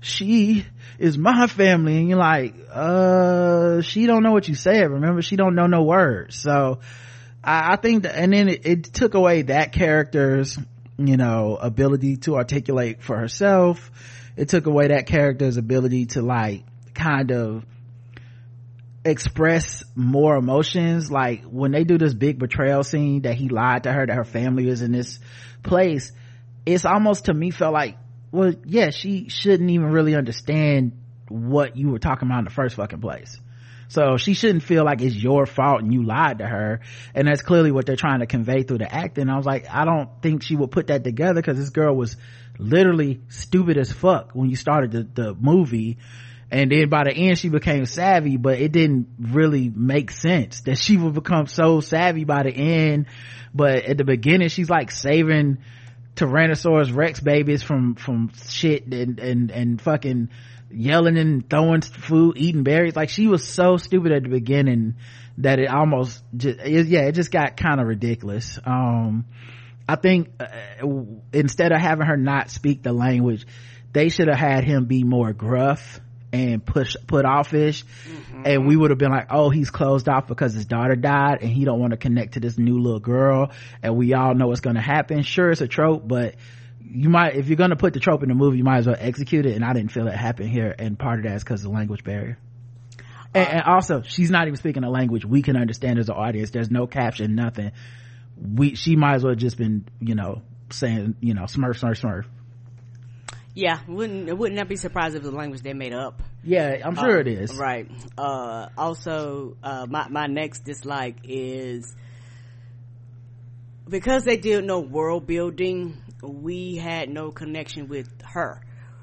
She 0.00 0.66
is 0.98 1.16
my 1.16 1.46
family. 1.46 1.96
And 1.96 2.08
you're 2.08 2.18
like, 2.18 2.54
uh, 2.72 3.80
she 3.80 4.06
don't 4.06 4.22
know 4.22 4.32
what 4.32 4.48
you 4.48 4.54
said. 4.54 4.90
Remember, 4.90 5.22
she 5.22 5.36
don't 5.36 5.54
know 5.54 5.66
no 5.66 5.82
words. 5.82 6.36
So, 6.36 6.80
I, 7.48 7.72
I 7.72 7.76
think 7.76 8.02
that, 8.02 8.14
and 8.14 8.32
then 8.32 8.48
it, 8.48 8.66
it 8.66 8.84
took 8.84 9.14
away 9.14 9.42
that 9.42 9.72
character's, 9.72 10.58
you 10.98 11.16
know, 11.16 11.56
ability 11.56 12.18
to 12.18 12.36
articulate 12.36 13.02
for 13.02 13.16
herself. 13.16 13.90
It 14.36 14.50
took 14.50 14.66
away 14.66 14.88
that 14.88 15.06
character's 15.06 15.56
ability 15.56 16.06
to 16.06 16.22
like 16.22 16.64
kind 16.94 17.32
of 17.32 17.64
express 19.04 19.82
more 19.96 20.36
emotions. 20.36 21.10
Like 21.10 21.44
when 21.44 21.72
they 21.72 21.84
do 21.84 21.96
this 21.96 22.12
big 22.12 22.38
betrayal 22.38 22.84
scene 22.84 23.22
that 23.22 23.34
he 23.34 23.48
lied 23.48 23.84
to 23.84 23.92
her 23.92 24.06
that 24.06 24.14
her 24.14 24.24
family 24.24 24.68
is 24.68 24.82
in 24.82 24.92
this 24.92 25.18
place, 25.62 26.12
it's 26.66 26.84
almost 26.84 27.24
to 27.24 27.34
me 27.34 27.50
felt 27.50 27.72
like, 27.72 27.96
well, 28.30 28.52
yeah, 28.66 28.90
she 28.90 29.30
shouldn't 29.30 29.70
even 29.70 29.86
really 29.90 30.14
understand 30.14 30.92
what 31.30 31.78
you 31.78 31.88
were 31.88 31.98
talking 31.98 32.28
about 32.28 32.40
in 32.40 32.44
the 32.44 32.50
first 32.50 32.76
fucking 32.76 33.00
place. 33.00 33.40
So 33.88 34.18
she 34.18 34.34
shouldn't 34.34 34.62
feel 34.62 34.84
like 34.84 35.00
it's 35.00 35.16
your 35.16 35.46
fault 35.46 35.82
and 35.82 35.92
you 35.92 36.02
lied 36.02 36.38
to 36.38 36.46
her. 36.46 36.80
And 37.14 37.26
that's 37.26 37.40
clearly 37.40 37.72
what 37.72 37.86
they're 37.86 37.96
trying 37.96 38.20
to 38.20 38.26
convey 38.26 38.62
through 38.62 38.78
the 38.78 38.94
acting. 38.94 39.30
I 39.30 39.36
was 39.36 39.46
like, 39.46 39.66
I 39.70 39.86
don't 39.86 40.10
think 40.22 40.42
she 40.42 40.56
would 40.56 40.70
put 40.70 40.88
that 40.88 41.04
together 41.04 41.40
because 41.40 41.58
this 41.58 41.70
girl 41.70 41.96
was 41.96 42.16
literally 42.58 43.20
stupid 43.28 43.78
as 43.78 43.90
fuck 43.90 44.32
when 44.34 44.50
you 44.50 44.56
started 44.56 44.92
the, 44.92 45.22
the 45.22 45.34
movie. 45.34 45.96
And 46.50 46.70
then 46.70 46.90
by 46.90 47.04
the 47.04 47.12
end 47.12 47.38
she 47.38 47.48
became 47.48 47.86
savvy, 47.86 48.36
but 48.36 48.58
it 48.58 48.72
didn't 48.72 49.08
really 49.18 49.70
make 49.74 50.10
sense 50.10 50.62
that 50.62 50.78
she 50.78 50.96
would 50.96 51.14
become 51.14 51.46
so 51.46 51.80
savvy 51.80 52.24
by 52.24 52.42
the 52.42 52.50
end. 52.50 53.06
But 53.54 53.84
at 53.84 53.96
the 53.96 54.04
beginning 54.04 54.48
she's 54.48 54.68
like 54.68 54.90
saving 54.90 55.58
Tyrannosaurus 56.14 56.94
Rex 56.94 57.20
babies 57.20 57.62
from, 57.62 57.94
from 57.94 58.32
shit 58.50 58.92
and, 58.92 59.18
and, 59.18 59.50
and 59.50 59.80
fucking 59.80 60.28
yelling 60.70 61.18
and 61.18 61.48
throwing 61.48 61.80
food, 61.82 62.36
eating 62.36 62.62
berries. 62.62 62.96
Like 62.96 63.08
she 63.08 63.26
was 63.26 63.46
so 63.46 63.76
stupid 63.76 64.12
at 64.12 64.22
the 64.22 64.28
beginning 64.28 64.96
that 65.38 65.58
it 65.58 65.68
almost 65.68 66.22
just, 66.36 66.58
it, 66.60 66.86
yeah, 66.86 67.02
it 67.02 67.12
just 67.12 67.30
got 67.30 67.56
kind 67.56 67.80
of 67.80 67.86
ridiculous. 67.86 68.58
Um, 68.64 69.26
I 69.88 69.96
think 69.96 70.30
uh, 70.40 70.46
instead 71.32 71.72
of 71.72 71.80
having 71.80 72.06
her 72.06 72.16
not 72.16 72.50
speak 72.50 72.82
the 72.82 72.92
language, 72.92 73.46
they 73.92 74.10
should 74.10 74.28
have 74.28 74.38
had 74.38 74.64
him 74.64 74.84
be 74.84 75.04
more 75.04 75.32
gruff 75.32 76.00
and 76.32 76.64
push 76.64 76.94
put 77.06 77.24
offish 77.24 77.84
mm-hmm. 77.84 78.42
and 78.44 78.66
we 78.66 78.76
would 78.76 78.90
have 78.90 78.98
been 78.98 79.10
like 79.10 79.28
oh 79.30 79.48
he's 79.48 79.70
closed 79.70 80.10
off 80.10 80.26
because 80.26 80.52
his 80.52 80.66
daughter 80.66 80.94
died 80.94 81.38
and 81.40 81.50
he 81.50 81.64
don't 81.64 81.80
want 81.80 81.92
to 81.92 81.96
connect 81.96 82.34
to 82.34 82.40
this 82.40 82.58
new 82.58 82.78
little 82.78 83.00
girl 83.00 83.50
and 83.82 83.96
we 83.96 84.12
all 84.12 84.34
know 84.34 84.48
what's 84.48 84.60
going 84.60 84.76
to 84.76 84.82
happen 84.82 85.22
sure 85.22 85.50
it's 85.50 85.62
a 85.62 85.68
trope 85.68 86.06
but 86.06 86.34
you 86.90 87.08
might 87.08 87.34
if 87.34 87.48
you're 87.48 87.56
gonna 87.56 87.76
put 87.76 87.92
the 87.92 88.00
trope 88.00 88.22
in 88.22 88.28
the 88.28 88.34
movie 88.34 88.58
you 88.58 88.64
might 88.64 88.78
as 88.78 88.86
well 88.86 88.96
execute 88.98 89.46
it 89.46 89.54
and 89.54 89.64
i 89.64 89.72
didn't 89.72 89.92
feel 89.92 90.06
it 90.08 90.14
happen 90.14 90.46
here 90.46 90.74
and 90.78 90.98
part 90.98 91.18
of 91.18 91.24
that 91.24 91.36
is 91.36 91.44
because 91.44 91.60
of 91.64 91.70
the 91.70 91.76
language 91.76 92.04
barrier. 92.04 92.38
And, 93.34 93.48
and, 93.48 93.62
also 93.62 94.02
she's 94.02 94.30
not 94.30 94.46
even 94.46 94.56
speaking 94.56 94.84
a 94.84 94.90
language 94.90 95.24
we 95.24 95.42
can 95.42 95.56
understand 95.56 95.98
as 95.98 96.08
an 96.08 96.14
audience. 96.14 96.50
There's 96.50 96.70
no 96.70 96.86
caption 96.86 97.34
nothing. 97.34 97.72
We 98.40 98.74
she 98.74 98.96
might 98.96 99.16
as 99.16 99.24
well 99.24 99.34
just 99.34 99.58
been 99.58 99.84
you 100.00 100.14
know 100.14 100.42
saying 100.70 101.16
you 101.20 101.34
know 101.34 101.42
smurf 101.42 101.78
smurf 101.78 102.00
smurf. 102.00 102.24
Yeah 103.54 103.80
wouldn't 103.86 104.36
wouldn't 104.38 104.58
that 104.58 104.68
be 104.68 104.76
surprised 104.76 105.14
if 105.14 105.22
the 105.22 105.30
language 105.30 105.60
they 105.60 105.74
made 105.74 105.92
up? 105.92 106.22
Yeah 106.42 106.80
i'm 106.84 106.94
sure 106.94 107.18
uh, 107.18 107.20
it 107.20 107.28
is. 107.28 107.54
right. 107.56 107.90
Uh 108.16 108.68
also 108.78 109.56
uh 109.62 109.86
my 109.90 110.08
my 110.08 110.26
next 110.26 110.60
dislike 110.60 111.16
is 111.24 111.94
because 113.86 114.24
they 114.24 114.36
did 114.38 114.64
no 114.64 114.80
world 114.80 115.26
building 115.26 115.98
we 116.22 116.76
had 116.76 117.08
no 117.08 117.30
connection 117.30 117.88
with 117.88 118.08
her 118.22 118.60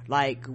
like 0.08 0.46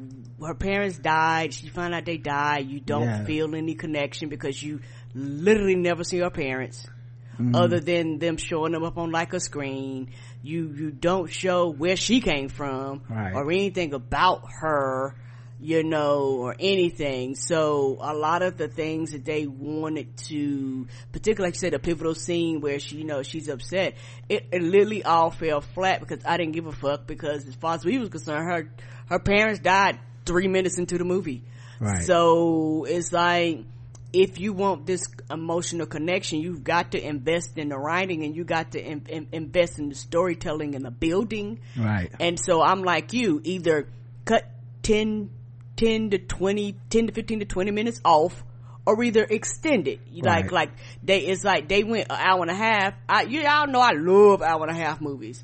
her 0.40 0.55
parents 0.55 0.99
died 0.99 1.52
she 1.52 1.69
found 1.69 1.95
out 1.95 2.05
they 2.05 2.19
died 2.19 2.69
you 2.69 2.81
don't 2.81 3.02
yeah. 3.02 3.25
feel 3.25 3.52
any 3.55 3.75
connection 3.75 4.29
because 4.29 4.62
you 4.62 4.81
literally 5.14 5.75
never 5.75 6.05
see 6.05 6.19
her 6.19 6.31
parents 6.31 6.87
mm-hmm. 7.35 7.55
other 7.55 7.81
than 7.81 8.19
them 8.19 8.37
showing 8.37 8.73
them 8.73 8.85
up 8.85 8.97
on 8.97 9.11
like 9.11 9.33
a 9.33 9.40
screen 9.40 10.12
you 10.43 10.73
you 10.76 10.90
don't 10.90 11.29
show 11.29 11.69
where 11.71 11.97
she 11.97 12.21
came 12.21 12.49
from 12.49 13.02
right. 13.09 13.35
or 13.35 13.50
anything 13.50 13.93
about 13.93 14.43
her 14.61 15.17
you 15.61 15.83
know, 15.83 16.38
or 16.38 16.57
anything. 16.59 17.35
So 17.35 17.99
a 18.00 18.14
lot 18.14 18.43
of 18.43 18.57
the 18.57 18.69
things 18.69 19.12
that 19.12 19.25
they 19.25 19.47
wanted 19.47 20.17
to, 20.29 20.87
particularly 21.12 21.49
like 21.49 21.55
you 21.57 21.61
said, 21.61 21.75
a 21.75 21.79
pivotal 21.79 22.14
scene 22.14 22.61
where 22.61 22.79
she, 22.79 22.97
you 22.97 23.05
know, 23.05 23.23
she's 23.23 23.49
upset, 23.49 23.95
it, 24.29 24.47
it 24.52 24.62
literally 24.62 25.05
all 25.05 25.31
fell 25.31 25.61
flat 25.61 26.00
because 26.00 26.25
I 26.25 26.38
didn't 26.38 26.52
give 26.52 26.67
a 26.67 26.73
fuck 26.73 27.07
because 27.07 27.47
as 27.47 27.55
far 27.55 27.75
as 27.75 27.85
we 27.85 27.99
was 27.99 28.09
concerned, 28.09 28.45
her, 28.45 28.73
her 29.09 29.19
parents 29.19 29.61
died 29.61 29.99
three 30.25 30.49
minutes 30.49 30.79
into 30.79 30.97
the 30.97 31.05
movie. 31.05 31.45
Right. 31.79 32.05
So 32.05 32.85
it's 32.88 33.12
like, 33.12 33.64
if 34.12 34.40
you 34.40 34.52
want 34.52 34.87
this 34.87 35.05
emotional 35.31 35.87
connection, 35.87 36.40
you've 36.40 36.64
got 36.64 36.93
to 36.93 37.00
invest 37.07 37.59
in 37.59 37.69
the 37.69 37.79
writing 37.79 38.25
and 38.25 38.35
you 38.35 38.45
got 38.45 38.73
to 38.73 38.83
in, 38.83 39.07
in, 39.09 39.29
invest 39.31 39.79
in 39.79 39.88
the 39.88 39.95
storytelling 39.95 40.75
and 40.75 40.85
the 40.85 40.90
building. 40.90 41.61
Right. 41.76 42.11
And 42.19 42.40
so 42.40 42.62
I'm 42.62 42.83
like 42.83 43.12
you, 43.12 43.40
either 43.45 43.88
cut 44.25 44.50
10 44.83 45.31
10 45.80 46.10
to 46.10 46.18
20, 46.18 46.76
10 46.90 47.06
to 47.06 47.12
15 47.12 47.40
to 47.40 47.46
20 47.46 47.70
minutes 47.70 48.00
off 48.04 48.44
or 48.84 49.02
either 49.02 49.25
extend 49.25 49.88
it. 49.88 50.00
Like, 50.12 50.44
right. 50.44 50.52
like 50.52 50.70
they, 51.02 51.20
it's 51.20 51.42
like 51.42 51.68
they 51.68 51.84
went 51.84 52.08
an 52.10 52.18
hour 52.20 52.42
and 52.42 52.50
a 52.50 52.54
half. 52.54 52.94
I, 53.08 53.22
you 53.22 53.46
all 53.46 53.66
know 53.66 53.80
I 53.80 53.92
love 53.92 54.42
hour 54.42 54.66
and 54.66 54.76
a 54.76 54.78
half 54.78 55.00
movies. 55.00 55.42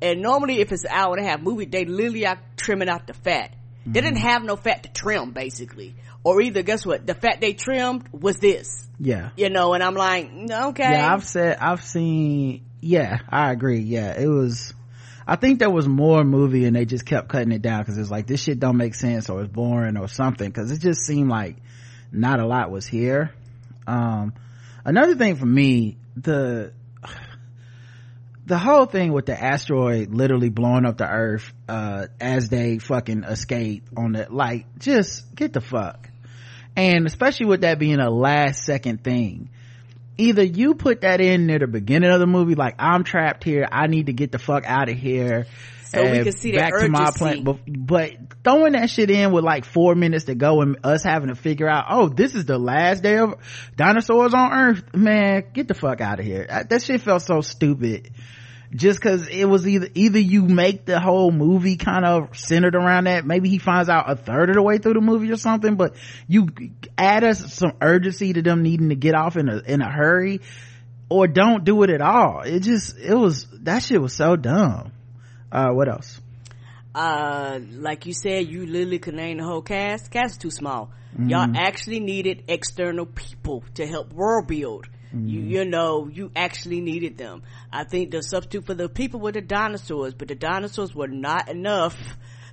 And 0.00 0.22
normally 0.22 0.60
if 0.60 0.70
it's 0.70 0.84
an 0.84 0.92
hour 0.92 1.16
and 1.16 1.26
a 1.26 1.28
half 1.28 1.40
movie, 1.40 1.64
they 1.64 1.84
literally 1.84 2.26
are 2.26 2.38
trimming 2.56 2.88
out 2.88 3.08
the 3.08 3.12
fat. 3.12 3.50
Mm-hmm. 3.50 3.92
They 3.92 4.00
didn't 4.02 4.18
have 4.18 4.44
no 4.44 4.54
fat 4.54 4.84
to 4.84 4.88
trim 4.88 5.32
basically. 5.32 5.96
Or 6.22 6.40
either 6.40 6.62
guess 6.62 6.86
what? 6.86 7.04
The 7.04 7.14
fat 7.14 7.40
they 7.40 7.52
trimmed 7.52 8.08
was 8.12 8.36
this. 8.36 8.86
Yeah. 9.00 9.30
You 9.36 9.50
know, 9.50 9.74
and 9.74 9.82
I'm 9.82 9.96
like, 9.96 10.30
okay. 10.48 10.92
Yeah, 10.92 11.12
I've 11.12 11.24
said, 11.24 11.58
I've 11.60 11.82
seen, 11.82 12.64
yeah, 12.80 13.18
I 13.28 13.50
agree. 13.50 13.80
Yeah, 13.80 14.16
it 14.16 14.28
was, 14.28 14.74
I 15.32 15.36
think 15.36 15.60
there 15.60 15.70
was 15.70 15.88
more 15.88 16.24
movie 16.24 16.66
and 16.66 16.76
they 16.76 16.84
just 16.84 17.06
kept 17.06 17.30
cutting 17.30 17.52
it 17.52 17.62
down 17.62 17.80
because 17.80 17.96
it's 17.96 18.10
like 18.10 18.26
this 18.26 18.42
shit 18.42 18.60
don't 18.60 18.76
make 18.76 18.94
sense 18.94 19.30
or 19.30 19.40
it's 19.40 19.50
boring 19.50 19.96
or 19.96 20.06
something 20.06 20.46
because 20.46 20.70
it 20.70 20.80
just 20.80 21.06
seemed 21.06 21.30
like 21.30 21.56
not 22.12 22.38
a 22.38 22.46
lot 22.46 22.70
was 22.70 22.86
here. 22.86 23.32
Um, 23.86 24.34
another 24.84 25.14
thing 25.14 25.36
for 25.36 25.46
me, 25.46 25.96
the 26.18 26.74
the 28.44 28.58
whole 28.58 28.84
thing 28.84 29.10
with 29.10 29.24
the 29.24 29.42
asteroid 29.42 30.12
literally 30.12 30.50
blowing 30.50 30.84
up 30.84 30.98
the 30.98 31.08
earth 31.08 31.50
uh, 31.66 32.08
as 32.20 32.50
they 32.50 32.76
fucking 32.76 33.24
escape 33.24 33.88
on 33.96 34.14
it 34.16 34.30
like 34.30 34.66
just 34.80 35.34
get 35.34 35.54
the 35.54 35.62
fuck 35.62 36.10
and 36.76 37.06
especially 37.06 37.46
with 37.46 37.62
that 37.62 37.78
being 37.78 38.00
a 38.00 38.10
last 38.10 38.64
second 38.64 39.02
thing 39.02 39.48
either 40.18 40.42
you 40.42 40.74
put 40.74 41.02
that 41.02 41.20
in 41.20 41.46
near 41.46 41.58
the 41.58 41.66
beginning 41.66 42.10
of 42.10 42.20
the 42.20 42.26
movie 42.26 42.54
like 42.54 42.74
i'm 42.78 43.04
trapped 43.04 43.44
here 43.44 43.66
i 43.70 43.86
need 43.86 44.06
to 44.06 44.12
get 44.12 44.32
the 44.32 44.38
fuck 44.38 44.64
out 44.66 44.88
of 44.88 44.96
here 44.96 45.46
so 45.92 46.02
we 46.10 46.22
can 46.22 46.32
see 46.32 46.52
back 46.52 46.72
to 46.78 46.88
my 46.88 47.10
plan. 47.10 47.44
But, 47.44 47.58
but, 47.66 48.12
throwing 48.42 48.72
that 48.72 48.88
shit 48.88 49.10
in 49.10 49.30
with 49.30 49.44
like 49.44 49.66
four 49.66 49.94
minutes 49.94 50.24
to 50.24 50.34
go 50.34 50.62
and 50.62 50.78
us 50.84 51.02
having 51.02 51.28
to 51.28 51.34
figure 51.34 51.68
out 51.68 51.84
oh 51.90 52.08
this 52.08 52.34
is 52.34 52.44
the 52.46 52.58
last 52.58 53.02
day 53.02 53.18
of 53.18 53.34
dinosaurs 53.76 54.34
on 54.34 54.52
earth 54.52 54.94
man 54.94 55.44
get 55.52 55.68
the 55.68 55.74
fuck 55.74 56.00
out 56.00 56.18
of 56.18 56.24
here 56.24 56.46
that 56.68 56.82
shit 56.82 57.00
felt 57.02 57.22
so 57.22 57.40
stupid 57.40 58.10
just 58.74 59.00
cause 59.00 59.28
it 59.28 59.44
was 59.44 59.66
either 59.66 59.88
either 59.94 60.18
you 60.18 60.42
make 60.42 60.84
the 60.86 60.98
whole 60.98 61.30
movie 61.30 61.76
kind 61.76 62.04
of 62.04 62.36
centered 62.36 62.74
around 62.74 63.04
that 63.04 63.26
maybe 63.26 63.48
he 63.48 63.58
finds 63.58 63.88
out 63.88 64.10
a 64.10 64.16
third 64.16 64.48
of 64.48 64.54
the 64.54 64.62
way 64.62 64.78
through 64.78 64.94
the 64.94 65.00
movie 65.00 65.30
or 65.30 65.36
something 65.36 65.76
but 65.76 65.94
you 66.26 66.48
add 66.96 67.22
us 67.22 67.52
some 67.52 67.72
urgency 67.82 68.32
to 68.32 68.42
them 68.42 68.62
needing 68.62 68.88
to 68.88 68.94
get 68.94 69.14
off 69.14 69.36
in 69.36 69.48
a 69.48 69.58
in 69.58 69.82
a 69.82 69.90
hurry 69.90 70.40
or 71.12 71.26
don't 71.28 71.64
do 71.64 71.82
it 71.82 71.90
at 71.90 72.00
all. 72.00 72.40
It 72.40 72.60
just 72.60 72.96
it 72.98 73.14
was 73.14 73.46
that 73.64 73.82
shit 73.82 74.00
was 74.00 74.14
so 74.14 74.36
dumb. 74.36 74.92
Uh 75.50 75.68
what 75.70 75.88
else? 75.88 76.20
Uh 76.94 77.60
like 77.72 78.06
you 78.06 78.14
said 78.14 78.46
you 78.48 78.66
literally 78.66 78.98
could 78.98 79.14
name 79.14 79.38
the 79.38 79.44
whole 79.44 79.62
cast. 79.62 80.10
Cast 80.10 80.32
is 80.32 80.38
too 80.38 80.50
small. 80.50 80.90
Mm-hmm. 81.12 81.28
y'all 81.28 81.54
actually 81.54 82.00
needed 82.00 82.44
external 82.48 83.04
people 83.04 83.62
to 83.74 83.86
help 83.86 84.14
world 84.14 84.46
build 84.46 84.88
mm-hmm. 85.14 85.28
you 85.28 85.40
you 85.40 85.64
know 85.64 86.08
you 86.08 86.30
actually 86.34 86.80
needed 86.80 87.18
them 87.18 87.42
i 87.72 87.84
think 87.84 88.10
the 88.10 88.22
substitute 88.22 88.64
for 88.64 88.74
the 88.74 88.88
people 88.88 89.20
were 89.20 89.32
the 89.32 89.40
dinosaurs 89.40 90.14
but 90.14 90.28
the 90.28 90.34
dinosaurs 90.34 90.94
were 90.94 91.08
not 91.08 91.48
enough 91.48 91.96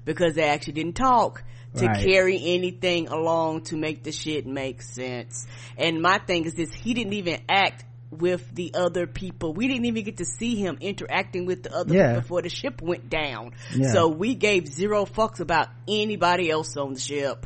because 0.05 0.35
they 0.35 0.43
actually 0.43 0.73
didn't 0.73 0.95
talk 0.95 1.43
to 1.75 1.85
right. 1.85 2.03
carry 2.03 2.39
anything 2.43 3.07
along 3.07 3.61
to 3.61 3.77
make 3.77 4.03
the 4.03 4.11
shit 4.11 4.45
make 4.45 4.81
sense. 4.81 5.45
And 5.77 6.01
my 6.01 6.17
thing 6.17 6.45
is 6.45 6.55
this, 6.55 6.73
he 6.73 6.93
didn't 6.93 7.13
even 7.13 7.41
act 7.47 7.85
with 8.09 8.53
the 8.55 8.73
other 8.73 9.05
people. 9.05 9.53
We 9.53 9.67
didn't 9.67 9.85
even 9.85 10.03
get 10.03 10.17
to 10.17 10.25
see 10.25 10.55
him 10.55 10.77
interacting 10.81 11.45
with 11.45 11.63
the 11.63 11.75
other 11.75 11.93
yeah. 11.93 12.15
before 12.15 12.41
the 12.41 12.49
ship 12.49 12.81
went 12.81 13.09
down. 13.09 13.53
Yeah. 13.75 13.93
So 13.93 14.07
we 14.07 14.35
gave 14.35 14.67
zero 14.67 15.05
fucks 15.05 15.39
about 15.39 15.67
anybody 15.87 16.49
else 16.49 16.75
on 16.75 16.93
the 16.93 16.99
ship. 16.99 17.45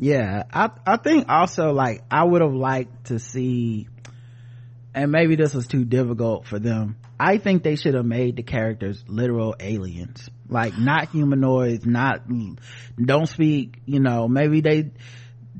Yeah, 0.00 0.44
I 0.52 0.70
I 0.86 0.96
think 0.96 1.28
also 1.28 1.72
like 1.72 2.04
I 2.08 2.22
would 2.22 2.40
have 2.40 2.54
liked 2.54 3.06
to 3.06 3.18
see 3.18 3.88
and 4.94 5.12
maybe 5.12 5.36
this 5.36 5.54
was 5.54 5.66
too 5.66 5.84
difficult 5.84 6.46
for 6.46 6.58
them. 6.58 6.96
I 7.20 7.38
think 7.38 7.62
they 7.62 7.76
should 7.76 7.94
have 7.94 8.06
made 8.06 8.36
the 8.36 8.42
characters 8.42 9.04
literal 9.06 9.54
aliens. 9.60 10.28
Like 10.48 10.78
not 10.78 11.10
humanoids 11.10 11.84
not 11.84 12.22
don't 12.96 13.26
speak 13.26 13.78
you 13.84 14.00
know 14.00 14.28
maybe 14.28 14.60
they 14.60 14.90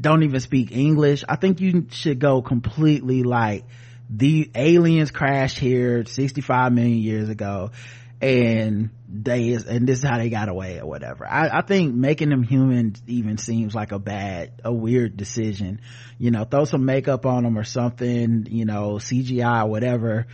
don't 0.00 0.22
even 0.22 0.40
speak 0.40 0.72
english. 0.72 1.24
I 1.28 1.36
think 1.36 1.60
you 1.60 1.86
should 1.90 2.18
go 2.18 2.42
completely 2.42 3.22
like 3.22 3.64
the 4.10 4.50
aliens 4.54 5.10
crashed 5.10 5.58
here 5.58 6.04
65 6.04 6.72
million 6.72 6.98
years 6.98 7.28
ago. 7.28 7.72
And 8.20 8.90
they 9.10 9.48
is 9.48 9.66
and 9.66 9.86
this 9.86 9.98
is 9.98 10.04
how 10.04 10.18
they 10.18 10.28
got 10.28 10.48
away 10.48 10.78
or 10.80 10.86
whatever. 10.86 11.26
I, 11.26 11.48
I 11.58 11.62
think 11.62 11.94
making 11.94 12.28
them 12.28 12.42
human 12.42 12.94
even 13.06 13.38
seems 13.38 13.74
like 13.74 13.92
a 13.92 13.98
bad 13.98 14.60
a 14.64 14.72
weird 14.72 15.16
decision. 15.16 15.80
You 16.18 16.30
know 16.30 16.44
throw 16.44 16.64
some 16.64 16.84
makeup 16.84 17.24
on 17.24 17.44
them 17.44 17.58
or 17.58 17.64
something 17.64 18.46
you 18.50 18.66
know 18.66 18.94
cgi 18.94 19.68
whatever. 19.68 20.26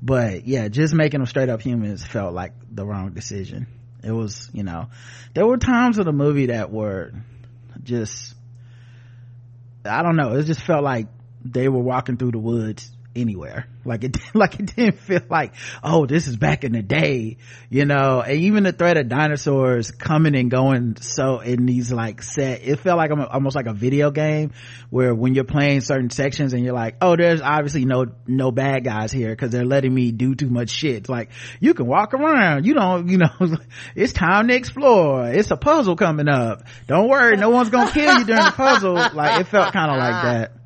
But 0.00 0.46
yeah 0.46 0.68
just 0.68 0.94
making 0.94 1.20
them 1.20 1.26
straight 1.26 1.50
up 1.50 1.60
humans 1.60 2.04
felt 2.04 2.32
like 2.32 2.52
the 2.70 2.86
wrong 2.86 3.12
decision. 3.12 3.66
It 4.02 4.12
was 4.12 4.48
you 4.52 4.62
know 4.64 4.88
there 5.34 5.46
were 5.46 5.58
times 5.58 5.98
in 5.98 6.04
the 6.04 6.12
movie 6.12 6.46
that 6.46 6.70
were 6.72 7.12
just 7.82 8.34
i 9.84 10.02
don't 10.02 10.16
know 10.16 10.36
it 10.36 10.44
just 10.44 10.60
felt 10.60 10.84
like 10.84 11.08
they 11.44 11.68
were 11.68 11.80
walking 11.80 12.16
through 12.16 12.30
the 12.30 12.38
woods 12.38 12.90
anywhere. 13.14 13.66
Like 13.84 14.04
it 14.04 14.16
like 14.34 14.58
it 14.60 14.74
didn't 14.76 14.98
feel 14.98 15.22
like 15.28 15.54
oh 15.82 16.06
this 16.06 16.26
is 16.26 16.36
back 16.36 16.64
in 16.64 16.72
the 16.72 16.82
day 16.82 17.38
you 17.68 17.84
know? 17.84 18.20
And 18.20 18.38
even 18.40 18.64
the 18.64 18.72
threat 18.72 18.96
of 18.96 19.08
dinosaurs 19.08 19.90
coming 19.90 20.34
and 20.34 20.50
going 20.50 20.96
so 21.00 21.40
in 21.40 21.66
these 21.66 21.92
like 21.92 22.22
set 22.22 22.62
it 22.62 22.76
felt 22.76 22.98
like 22.98 23.10
I'm 23.10 23.20
almost 23.20 23.56
like 23.56 23.66
a 23.66 23.72
video 23.72 24.10
game 24.10 24.52
where 24.90 25.14
when 25.14 25.34
you're 25.34 25.44
playing 25.44 25.80
certain 25.80 26.10
sections 26.10 26.52
and 26.52 26.64
you're 26.64 26.74
like 26.74 26.96
oh 27.00 27.16
there's 27.16 27.40
obviously 27.40 27.84
no 27.84 28.06
no 28.26 28.50
bad 28.50 28.84
guys 28.84 29.12
here 29.12 29.30
because 29.30 29.50
they're 29.50 29.64
letting 29.64 29.92
me 29.92 30.12
do 30.12 30.34
too 30.34 30.48
much 30.48 30.70
shit. 30.70 30.96
It's 30.96 31.08
like 31.08 31.30
you 31.60 31.74
can 31.74 31.86
walk 31.86 32.14
around. 32.14 32.66
You 32.66 32.74
don't 32.74 33.08
you 33.08 33.18
know 33.18 33.30
it's 33.94 34.12
time 34.12 34.48
to 34.48 34.54
explore. 34.54 35.28
It's 35.28 35.50
a 35.50 35.56
puzzle 35.56 35.96
coming 35.96 36.28
up. 36.28 36.64
Don't 36.86 37.08
worry. 37.08 37.36
No 37.36 37.50
one's 37.50 37.70
gonna 37.70 37.90
kill 37.90 38.18
you 38.18 38.24
during 38.24 38.44
the 38.44 38.52
puzzle. 38.52 38.94
Like 38.94 39.40
it 39.40 39.44
felt 39.44 39.72
kind 39.72 39.90
of 39.90 39.98
like 39.98 40.22
that 40.22 40.61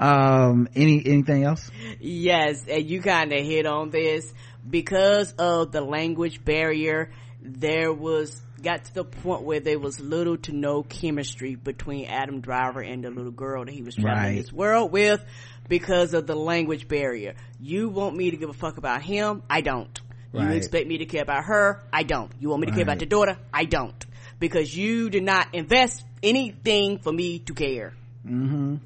um 0.00 0.68
any 0.74 1.02
anything 1.04 1.44
else? 1.44 1.70
Yes 2.00 2.64
and 2.68 2.88
you 2.88 3.00
kind 3.00 3.32
of 3.32 3.44
hit 3.44 3.66
on 3.66 3.90
this. 3.90 4.32
Because 4.68 5.32
of 5.34 5.72
the 5.72 5.80
language 5.80 6.44
barrier 6.44 7.10
there 7.40 7.92
was 7.92 8.42
got 8.62 8.84
to 8.84 8.94
the 8.94 9.04
point 9.04 9.42
where 9.42 9.60
there 9.60 9.78
was 9.78 10.00
little 10.00 10.36
to 10.38 10.52
no 10.52 10.82
chemistry 10.82 11.54
between 11.54 12.06
adam 12.06 12.40
driver 12.40 12.80
and 12.80 13.04
the 13.04 13.10
little 13.10 13.30
girl 13.30 13.64
that 13.64 13.72
he 13.72 13.82
was 13.82 13.94
traveling 13.94 14.34
right. 14.34 14.42
this 14.42 14.52
world 14.52 14.90
with 14.90 15.22
because 15.68 16.14
of 16.14 16.26
the 16.26 16.34
language 16.34 16.88
barrier. 16.88 17.34
You 17.60 17.88
want 17.88 18.16
me 18.16 18.30
to 18.30 18.36
give 18.36 18.50
a 18.50 18.54
fuck 18.54 18.78
about 18.78 19.02
him? 19.02 19.42
I 19.48 19.60
don't. 19.60 20.00
Right. 20.32 20.50
you 20.50 20.56
expect 20.56 20.86
me 20.86 20.98
to 20.98 21.06
care 21.06 21.22
about 21.22 21.44
her? 21.44 21.82
I 21.92 22.02
don't. 22.02 22.30
You 22.40 22.48
want 22.48 22.60
me 22.60 22.66
to 22.66 22.72
right. 22.72 22.76
care 22.76 22.82
about 22.82 22.98
the 22.98 23.06
daughter? 23.06 23.38
I 23.52 23.64
don't. 23.64 24.04
Because 24.38 24.74
you 24.76 25.10
did 25.10 25.22
not 25.22 25.54
invest 25.54 26.04
anything 26.22 26.98
for 26.98 27.12
me 27.12 27.38
to 27.40 27.54
care. 27.54 27.94
Mm-hmm 28.26 28.76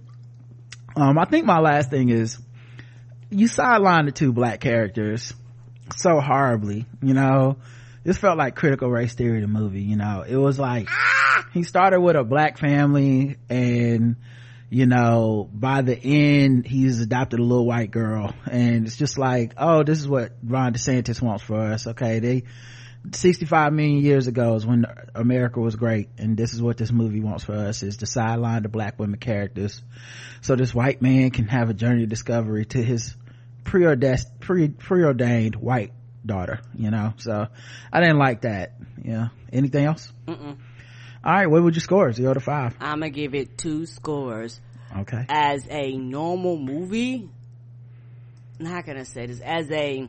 um 0.96 1.18
i 1.18 1.24
think 1.24 1.44
my 1.44 1.58
last 1.58 1.90
thing 1.90 2.08
is 2.08 2.38
you 3.30 3.46
sidelined 3.46 4.06
the 4.06 4.12
two 4.12 4.32
black 4.32 4.60
characters 4.60 5.32
so 5.96 6.20
horribly 6.20 6.86
you 7.02 7.14
know? 7.14 7.56
This 8.02 8.16
felt 8.16 8.38
like 8.38 8.56
critical 8.56 8.88
race 8.90 9.14
theory 9.14 9.40
the 9.40 9.46
movie 9.46 9.82
you 9.82 9.96
know? 9.96 10.24
It 10.26 10.36
was 10.36 10.58
like 10.58 10.88
he 11.52 11.62
started 11.62 12.00
with 12.00 12.16
a 12.16 12.24
black 12.24 12.58
family 12.58 13.36
and 13.48 14.16
you 14.68 14.86
know 14.86 15.48
by 15.52 15.82
the 15.82 15.96
end 15.96 16.66
he's 16.66 17.00
adopted 17.00 17.40
a 17.40 17.42
little 17.42 17.66
white 17.66 17.90
girl. 17.90 18.32
And 18.50 18.86
it's 18.86 18.96
just 18.96 19.18
like 19.18 19.54
oh 19.56 19.82
this 19.82 19.98
is 19.98 20.08
what 20.08 20.32
ron 20.42 20.72
desantis 20.72 21.20
wants 21.20 21.44
for 21.44 21.60
us 21.60 21.86
okay? 21.86 22.18
They 22.20 22.44
65 23.12 23.72
million 23.72 23.98
years 23.98 24.26
ago 24.26 24.54
is 24.54 24.66
when 24.66 24.86
America 25.14 25.60
was 25.60 25.76
great. 25.76 26.08
And 26.18 26.36
this 26.36 26.52
is 26.52 26.62
what 26.62 26.76
this 26.76 26.92
movie 26.92 27.20
wants 27.20 27.44
for 27.44 27.54
us 27.54 27.82
is 27.82 27.98
to 27.98 28.06
sideline 28.06 28.62
the 28.62 28.68
black 28.68 28.98
women 28.98 29.18
characters. 29.18 29.82
So 30.42 30.56
this 30.56 30.74
white 30.74 31.00
man 31.02 31.30
can 31.30 31.46
have 31.48 31.70
a 31.70 31.74
journey 31.74 32.04
of 32.04 32.08
discovery 32.08 32.66
to 32.66 32.82
his 32.82 33.16
preordained, 33.64 34.26
pre, 34.40 34.68
preordained 34.68 35.56
white 35.56 35.92
daughter, 36.24 36.60
you 36.74 36.90
know? 36.90 37.14
So 37.18 37.46
I 37.92 38.00
didn't 38.00 38.18
like 38.18 38.42
that. 38.42 38.74
Yeah. 39.02 39.28
Anything 39.52 39.86
else? 39.86 40.12
Mm-mm. 40.28 40.58
All 41.24 41.32
right. 41.32 41.46
What 41.46 41.62
would 41.62 41.74
you 41.74 41.80
score? 41.80 42.12
Zero 42.12 42.34
to 42.34 42.40
five. 42.40 42.74
I'm 42.80 43.00
going 43.00 43.12
to 43.12 43.18
give 43.18 43.34
it 43.34 43.58
two 43.58 43.86
scores. 43.86 44.60
Okay. 44.98 45.24
As 45.28 45.66
a 45.70 45.96
normal 45.96 46.56
movie, 46.56 47.28
how 48.64 48.82
can 48.82 48.96
I 48.96 49.04
say 49.04 49.26
this? 49.26 49.40
As 49.40 49.70
a, 49.70 50.08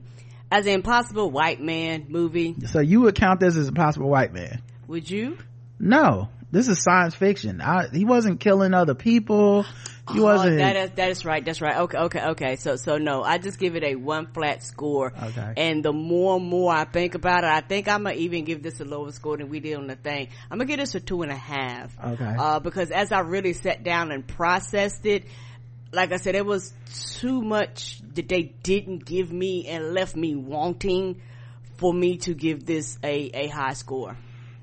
as 0.51 0.65
an 0.67 0.73
impossible 0.73 1.31
white 1.31 1.61
man 1.61 2.05
movie. 2.09 2.55
So 2.67 2.79
you 2.81 3.01
would 3.01 3.15
count 3.15 3.39
this 3.39 3.55
as 3.55 3.69
impossible 3.69 4.09
white 4.09 4.33
man? 4.33 4.61
Would 4.87 5.09
you? 5.09 5.37
No, 5.79 6.29
this 6.51 6.67
is 6.67 6.83
science 6.83 7.15
fiction. 7.15 7.61
I, 7.61 7.87
he 7.87 8.05
wasn't 8.05 8.41
killing 8.41 8.73
other 8.73 8.93
people. 8.93 9.65
He 10.11 10.19
oh, 10.19 10.23
wasn't. 10.23 10.57
That 10.57 10.75
is 10.75 10.89
that 10.91 11.09
is 11.09 11.25
right. 11.25 11.45
That's 11.45 11.61
right. 11.61 11.77
Okay, 11.77 11.97
okay, 11.97 12.25
okay. 12.31 12.55
So 12.57 12.75
so 12.75 12.97
no, 12.97 13.23
I 13.23 13.37
just 13.37 13.57
give 13.59 13.75
it 13.75 13.83
a 13.83 13.95
one 13.95 14.27
flat 14.33 14.61
score. 14.63 15.13
Okay. 15.23 15.53
And 15.55 15.85
the 15.85 15.93
more 15.93 16.37
and 16.37 16.45
more 16.45 16.73
I 16.73 16.83
think 16.83 17.15
about 17.15 17.43
it, 17.43 17.49
I 17.49 17.61
think 17.61 17.87
I'm 17.87 18.03
gonna 18.03 18.15
even 18.15 18.43
give 18.43 18.61
this 18.61 18.79
a 18.81 18.85
lower 18.85 19.11
score 19.11 19.37
than 19.37 19.49
we 19.49 19.59
did 19.59 19.75
on 19.75 19.87
the 19.87 19.95
thing. 19.95 20.27
I'm 20.49 20.57
gonna 20.57 20.65
give 20.65 20.79
this 20.79 20.95
a 20.95 20.99
two 20.99 21.21
and 21.21 21.31
a 21.31 21.35
half. 21.35 21.97
Okay. 22.03 22.35
Uh, 22.37 22.59
because 22.59 22.91
as 22.91 23.11
I 23.11 23.19
really 23.21 23.53
sat 23.53 23.83
down 23.83 24.11
and 24.11 24.27
processed 24.27 25.05
it, 25.05 25.23
like 25.91 26.12
I 26.12 26.17
said, 26.17 26.36
it 26.36 26.45
was 26.45 26.73
too 27.19 27.41
much 27.41 28.01
that 28.13 28.30
they 28.30 28.54
didn't 28.63 29.06
give 29.06 29.32
me 29.32 29.67
and 29.67 29.93
left 29.93 30.15
me 30.15 30.36
wanting 30.36 31.21
for 31.77 31.93
me 31.93 32.17
to 32.17 32.34
give 32.34 32.65
this 32.65 32.97
a, 33.04 33.30
a 33.34 33.47
high 33.47 33.73
score. 33.73 34.17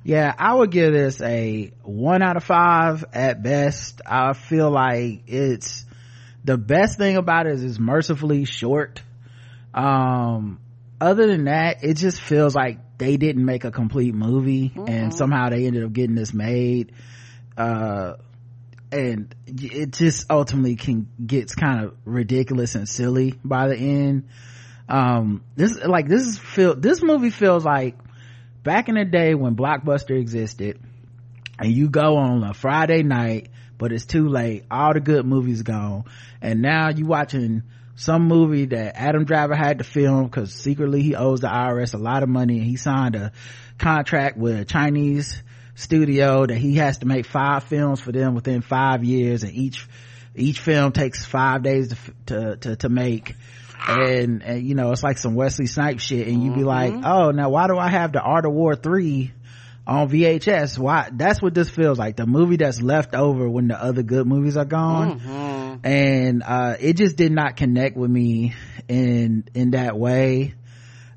Yeah, 0.04 0.32
I 0.38 0.54
would 0.54 0.70
give 0.70 0.92
this 0.92 1.20
a 1.20 1.72
one 1.82 2.22
out 2.22 2.36
of 2.36 2.44
five 2.44 3.04
at 3.12 3.42
best. 3.42 4.00
I 4.06 4.32
feel 4.32 4.70
like 4.70 5.24
it's 5.26 5.84
the 6.44 6.56
best 6.56 6.96
thing 6.96 7.16
about 7.16 7.46
it 7.46 7.54
is 7.54 7.64
it's 7.64 7.78
mercifully 7.78 8.44
short. 8.44 9.02
Um, 9.74 10.60
other 11.00 11.26
than 11.26 11.44
that, 11.44 11.84
it 11.84 11.94
just 11.94 12.20
feels 12.20 12.54
like 12.54 12.78
they 12.98 13.16
didn't 13.16 13.44
make 13.44 13.64
a 13.64 13.70
complete 13.70 14.14
movie 14.14 14.70
mm-hmm. 14.70 14.88
and 14.88 15.14
somehow 15.14 15.50
they 15.50 15.66
ended 15.66 15.84
up 15.84 15.92
getting 15.92 16.14
this 16.14 16.32
made. 16.32 16.92
Uh, 17.56 18.14
and 18.90 19.34
it 19.46 19.92
just 19.92 20.30
ultimately 20.30 20.76
can 20.76 21.08
gets 21.24 21.54
kind 21.54 21.84
of 21.84 21.94
ridiculous 22.04 22.74
and 22.74 22.88
silly 22.88 23.34
by 23.44 23.68
the 23.68 23.76
end. 23.76 24.28
Um 24.88 25.44
this 25.56 25.78
like 25.84 26.08
this 26.08 26.22
is 26.22 26.38
feel 26.38 26.74
this 26.74 27.02
movie 27.02 27.30
feels 27.30 27.64
like 27.64 27.96
back 28.62 28.88
in 28.88 28.96
the 28.96 29.04
day 29.04 29.34
when 29.34 29.56
blockbuster 29.56 30.18
existed 30.18 30.78
and 31.58 31.72
you 31.72 31.88
go 31.88 32.16
on 32.16 32.44
a 32.44 32.54
friday 32.54 33.02
night 33.02 33.48
but 33.78 33.92
it's 33.92 34.04
too 34.04 34.28
late 34.28 34.64
all 34.70 34.92
the 34.92 35.00
good 35.00 35.24
movies 35.24 35.62
gone 35.62 36.04
and 36.42 36.60
now 36.60 36.90
you 36.90 37.06
watching 37.06 37.62
some 37.96 38.26
movie 38.28 38.66
that 38.66 38.96
adam 38.96 39.24
driver 39.24 39.54
had 39.54 39.78
to 39.78 39.84
film 39.84 40.24
because 40.24 40.52
secretly 40.52 41.02
he 41.02 41.14
owes 41.14 41.40
the 41.40 41.48
irs 41.48 41.94
a 41.94 41.98
lot 41.98 42.22
of 42.22 42.28
money 42.28 42.58
and 42.58 42.66
he 42.66 42.76
signed 42.76 43.14
a 43.16 43.32
contract 43.78 44.36
with 44.36 44.58
a 44.58 44.64
chinese 44.64 45.42
studio 45.78 46.44
that 46.44 46.56
he 46.56 46.74
has 46.74 46.98
to 46.98 47.06
make 47.06 47.24
five 47.24 47.62
films 47.62 48.00
for 48.00 48.10
them 48.10 48.34
within 48.34 48.62
five 48.62 49.04
years 49.04 49.44
and 49.44 49.54
each 49.54 49.86
each 50.34 50.58
film 50.58 50.90
takes 50.90 51.24
five 51.24 51.62
days 51.62 51.88
to 51.88 51.96
to 52.26 52.56
to, 52.56 52.76
to 52.76 52.88
make 52.88 53.36
and, 53.86 54.42
and 54.42 54.66
you 54.66 54.74
know 54.74 54.90
it's 54.90 55.04
like 55.04 55.18
some 55.18 55.36
wesley 55.36 55.66
snipes 55.66 56.02
shit 56.02 56.26
and 56.26 56.42
you'd 56.42 56.56
be 56.56 56.64
like 56.64 56.92
mm-hmm. 56.92 57.04
oh 57.06 57.30
now 57.30 57.48
why 57.48 57.68
do 57.68 57.78
i 57.78 57.88
have 57.88 58.10
the 58.12 58.20
art 58.20 58.44
of 58.44 58.52
war 58.52 58.74
3 58.74 59.32
on 59.86 60.08
vhs 60.08 60.76
why 60.76 61.08
that's 61.12 61.40
what 61.40 61.54
this 61.54 61.70
feels 61.70 61.96
like 61.96 62.16
the 62.16 62.26
movie 62.26 62.56
that's 62.56 62.82
left 62.82 63.14
over 63.14 63.48
when 63.48 63.68
the 63.68 63.80
other 63.80 64.02
good 64.02 64.26
movies 64.26 64.56
are 64.56 64.64
gone 64.64 65.20
mm-hmm. 65.20 65.86
and 65.86 66.42
uh, 66.42 66.74
it 66.80 66.96
just 66.96 67.16
did 67.16 67.30
not 67.30 67.54
connect 67.54 67.96
with 67.96 68.10
me 68.10 68.52
in 68.88 69.44
in 69.54 69.70
that 69.70 69.96
way 69.96 70.54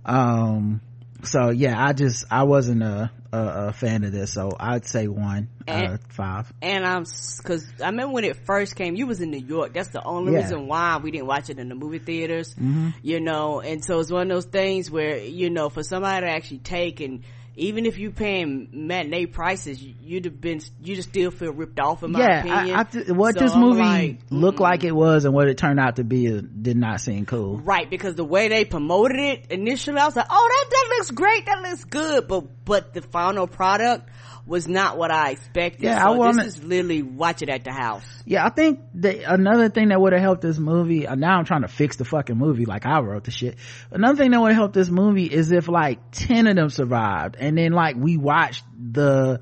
um 0.05 0.81
so 1.23 1.49
yeah 1.49 1.83
i 1.83 1.93
just 1.93 2.25
i 2.29 2.43
wasn't 2.43 2.83
a 2.83 3.09
a, 3.33 3.67
a 3.69 3.73
fan 3.73 4.03
of 4.03 4.11
this 4.11 4.33
so 4.33 4.51
i'd 4.59 4.85
say 4.85 5.07
one 5.07 5.47
And- 5.67 5.93
uh, 5.93 5.97
five 6.09 6.51
And 6.61 6.85
I'm, 6.85 7.05
cause 7.43 7.65
I 7.81 7.87
remember 7.87 8.13
when 8.13 8.23
it 8.25 8.45
first 8.45 8.75
came, 8.75 8.95
you 8.95 9.07
was 9.07 9.21
in 9.21 9.29
New 9.31 9.37
York. 9.45 9.73
That's 9.73 9.89
the 9.89 10.03
only 10.03 10.33
Yeah. 10.33 10.39
Mm-hmm. 10.39 10.51
reason 10.51 10.67
why 10.67 10.97
we 10.97 11.11
didn't 11.11 11.27
watch 11.27 11.49
it 11.49 11.59
in 11.59 11.69
the 11.69 11.75
movie 11.75 11.99
theaters. 11.99 12.55
You 13.03 13.19
know, 13.21 13.61
and 13.61 13.83
so 13.83 13.99
it's 13.99 14.11
one 14.11 14.23
of 14.23 14.35
those 14.35 14.45
things 14.45 14.89
where, 14.91 15.17
you 15.17 15.49
know, 15.49 15.69
for 15.69 15.83
somebody 15.83 16.25
to 16.25 16.31
actually 16.31 16.59
take 16.59 16.99
and, 16.99 17.23
even 17.55 17.85
if 17.85 17.97
you 17.97 18.11
paying 18.11 18.69
matinee 18.71 19.25
prices, 19.25 19.81
you- 19.83 19.93
you'd 20.01 20.25
have 20.25 20.39
been, 20.39 20.61
you 20.81 20.95
just 20.95 21.09
still 21.09 21.31
feel 21.31 21.51
ripped 21.51 21.79
off 21.79 22.01
in 22.03 22.11
my 22.13 22.19
yeah 22.19 22.39
opinion. 22.39 22.75
I, 22.75 22.79
I 22.79 22.83
th- 22.83 23.07
what 23.09 23.33
So 23.35 23.39
this 23.41 23.55
movie 23.55 23.81
like, 23.81 24.19
looked 24.29 24.57
mm-mm. 24.59 24.61
like 24.61 24.83
it 24.83 24.93
was 24.93 25.25
and 25.25 25.33
what 25.33 25.47
it 25.47 25.57
turned 25.57 25.79
out 25.79 25.97
to 25.97 26.03
be 26.03 26.31
uh, 26.37 26.41
did 26.61 26.77
not 26.77 27.01
seem 27.01 27.25
cool 27.25 27.57
Right, 27.57 27.89
because 27.89 28.15
the 28.15 28.23
way 28.25 28.47
they 28.47 28.63
promoted 28.65 29.19
it 29.19 29.47
initially, 29.51 29.97
I 29.99 30.05
was 30.05 30.15
like, 30.15 30.27
oh, 30.29 30.49
that, 30.49 30.69
that 30.71 30.95
looks 30.97 31.11
great, 31.11 31.45
that 31.45 31.61
looks 31.61 31.83
good, 31.83 32.27
but, 32.27 32.65
but 32.65 32.93
the 32.93 33.01
final 33.01 33.47
product 33.47 34.09
was 34.45 34.67
not 34.67 34.97
what 34.97 35.11
I 35.11 35.31
expected. 35.31 35.83
Yeah, 35.83 35.99
so 35.99 36.07
I 36.13 36.17
wanna- 36.17 36.43
this 36.43 36.57
is 36.57 36.63
literally 36.63 37.03
watch 37.03 37.41
it 37.41 37.49
at 37.49 37.63
the 37.63 37.71
house. 37.71 38.03
Yeah, 38.25 38.45
I 38.45 38.49
think 38.49 38.79
that 38.95 39.19
another 39.31 39.69
thing 39.69 39.89
that 39.89 40.01
would 40.01 40.13
have 40.13 40.21
helped 40.21 40.41
this 40.41 40.57
movie, 40.57 41.07
uh, 41.07 41.15
now 41.15 41.37
I'm 41.37 41.45
trying 41.45 41.61
to 41.61 41.67
fix 41.67 41.95
the 41.97 42.05
fucking 42.05 42.37
movie 42.37 42.65
like 42.65 42.85
I 42.85 42.99
wrote 43.01 43.23
the 43.25 43.31
shit. 43.31 43.57
Another 43.91 44.17
thing 44.17 44.31
that 44.31 44.41
would 44.41 44.49
have 44.49 44.57
helped 44.57 44.73
this 44.73 44.89
movie 44.89 45.25
is 45.25 45.51
if 45.51 45.67
like 45.67 45.99
10 46.11 46.47
of 46.47 46.55
them 46.55 46.69
survived 46.69 47.35
and 47.39 47.57
then 47.57 47.71
like 47.71 47.95
we 47.97 48.17
watched 48.17 48.63
the, 48.79 49.41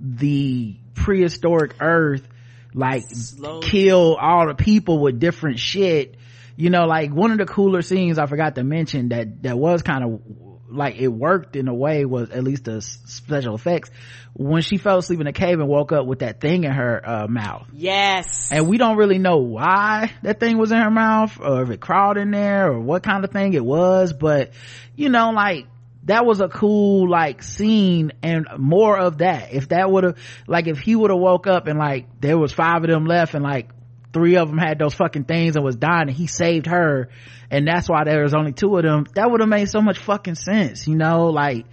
the 0.00 0.76
prehistoric 0.94 1.76
earth 1.80 2.26
like 2.74 3.02
Slowly. 3.08 3.66
kill 3.68 4.16
all 4.16 4.48
the 4.48 4.54
people 4.54 4.98
with 5.00 5.20
different 5.20 5.58
shit. 5.58 6.16
You 6.56 6.70
know, 6.70 6.86
like 6.86 7.12
one 7.12 7.30
of 7.32 7.38
the 7.38 7.46
cooler 7.46 7.82
scenes 7.82 8.18
I 8.18 8.26
forgot 8.26 8.54
to 8.56 8.64
mention 8.64 9.08
that, 9.08 9.42
that 9.42 9.58
was 9.58 9.82
kind 9.82 10.04
of 10.04 10.20
like 10.74 10.96
it 10.96 11.08
worked 11.08 11.56
in 11.56 11.68
a 11.68 11.74
way 11.74 12.04
was 12.04 12.30
at 12.30 12.42
least 12.42 12.64
the 12.64 12.80
special 12.80 13.54
effects. 13.54 13.90
When 14.34 14.62
she 14.62 14.78
fell 14.78 14.98
asleep 14.98 15.20
in 15.20 15.26
the 15.26 15.32
cave 15.32 15.60
and 15.60 15.68
woke 15.68 15.92
up 15.92 16.06
with 16.06 16.18
that 16.20 16.40
thing 16.40 16.64
in 16.64 16.72
her 16.72 17.00
uh, 17.04 17.26
mouth. 17.28 17.68
Yes. 17.72 18.50
and 18.50 18.68
we 18.68 18.78
don't 18.78 18.96
really 18.96 19.18
know 19.18 19.38
why 19.38 20.12
that 20.22 20.40
thing 20.40 20.58
was 20.58 20.72
in 20.72 20.78
her 20.78 20.90
mouth 20.90 21.38
or 21.40 21.62
if 21.62 21.70
it 21.70 21.80
crawled 21.80 22.16
in 22.16 22.30
there 22.30 22.72
or 22.72 22.80
what 22.80 23.02
kind 23.02 23.24
of 23.24 23.30
thing 23.30 23.54
it 23.54 23.64
was 23.64 24.12
but 24.12 24.50
you 24.96 25.08
know 25.08 25.30
like 25.30 25.66
that 26.04 26.26
was 26.26 26.40
a 26.40 26.48
cool 26.48 27.08
like 27.08 27.42
scene 27.42 28.12
and 28.22 28.46
more 28.58 28.98
of 28.98 29.18
that. 29.18 29.52
If 29.52 29.68
that 29.68 29.90
would 29.90 30.04
have 30.04 30.18
like 30.46 30.66
if 30.66 30.78
he 30.78 30.94
would 30.94 31.10
have 31.10 31.18
woke 31.18 31.46
up 31.46 31.66
and 31.66 31.78
like 31.78 32.20
there 32.20 32.36
was 32.36 32.52
five 32.52 32.84
of 32.84 32.90
them 32.90 33.06
left 33.06 33.34
and 33.34 33.42
like 33.42 33.70
three 34.14 34.36
of 34.36 34.48
them 34.48 34.56
had 34.58 34.78
those 34.78 34.94
fucking 34.94 35.24
things 35.24 35.56
and 35.56 35.64
was 35.64 35.76
dying 35.76 36.08
and 36.08 36.16
he 36.16 36.26
saved 36.28 36.66
her. 36.66 37.10
And 37.50 37.68
that's 37.68 37.88
why 37.88 38.04
there 38.04 38.22
was 38.22 38.32
only 38.34 38.52
two 38.52 38.74
of 38.78 38.82
them. 38.84 39.06
That 39.14 39.30
would 39.30 39.40
have 39.40 39.48
made 39.50 39.68
so 39.68 39.82
much 39.82 39.98
fucking 39.98 40.36
sense 40.36 40.88
you 40.88 40.94
know? 40.96 41.26
Like 41.26 41.66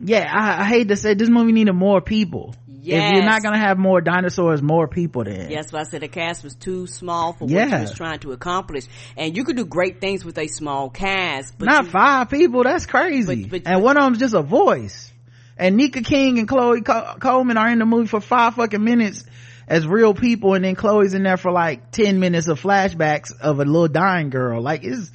yeah 0.00 0.28
I, 0.30 0.62
I 0.62 0.64
hate 0.64 0.88
to 0.88 0.96
say 0.96 1.14
this 1.14 1.28
movie 1.28 1.52
needed 1.52 1.72
more 1.74 2.00
people. 2.00 2.54
If 2.88 2.92
you're 3.14 3.24
not 3.24 3.42
gonna 3.42 3.58
have 3.58 3.78
more 3.78 4.00
dinosaurs 4.00 4.62
more 4.62 4.86
people 4.86 5.24
then. 5.24 5.50
Yes, 5.50 5.72
what 5.72 5.80
I 5.80 5.84
said 5.84 6.02
the 6.02 6.08
cast 6.08 6.44
was 6.44 6.54
too 6.54 6.86
small 6.86 7.32
for 7.32 7.46
what 7.46 7.50
Yeah. 7.50 7.66
you 7.76 7.80
was 7.82 7.94
trying 7.94 8.20
to 8.20 8.30
accomplish. 8.32 8.84
And 9.16 9.36
you 9.36 9.42
could 9.42 9.56
do 9.56 9.64
great 9.64 10.00
things 10.00 10.24
with 10.24 10.38
a 10.38 10.46
small 10.46 10.88
cast, 10.90 11.58
but 11.58 11.64
not 11.66 11.84
you- 11.86 11.90
five 11.90 12.30
people 12.30 12.62
that's 12.62 12.86
crazy 12.86 13.42
But- 13.44 13.50
but- 13.50 13.62
and 13.72 13.80
but- 13.80 13.84
one 13.84 13.96
of 13.96 14.04
them's 14.04 14.18
just 14.18 14.34
a 14.34 14.42
voice. 14.42 15.12
And 15.58 15.76
nika 15.76 16.02
king 16.02 16.38
and 16.38 16.46
chloe 16.46 16.82
Co- 16.82 17.16
coleman 17.18 17.56
are 17.56 17.70
in 17.70 17.78
the 17.80 17.86
movie 17.86 18.06
for 18.06 18.20
five 18.20 18.54
fucking 18.54 18.84
minutes 18.84 19.24
as 19.68 19.86
real 19.86 20.14
people 20.14 20.54
and 20.54 20.64
then 20.64 20.74
chloe's 20.74 21.14
in 21.14 21.22
there 21.22 21.36
for 21.36 21.50
like 21.50 21.90
10 21.90 22.20
minutes 22.20 22.48
of 22.48 22.60
flashbacks 22.60 23.32
of 23.40 23.60
a 23.60 23.64
little 23.64 23.88
dying 23.88 24.30
girl. 24.30 24.60
Like 24.60 24.84
it's 24.84 25.10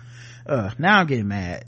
uh 0.46 0.72
now 0.80 1.00
i'm 1.00 1.08
getting 1.08 1.28
mad 1.28 1.66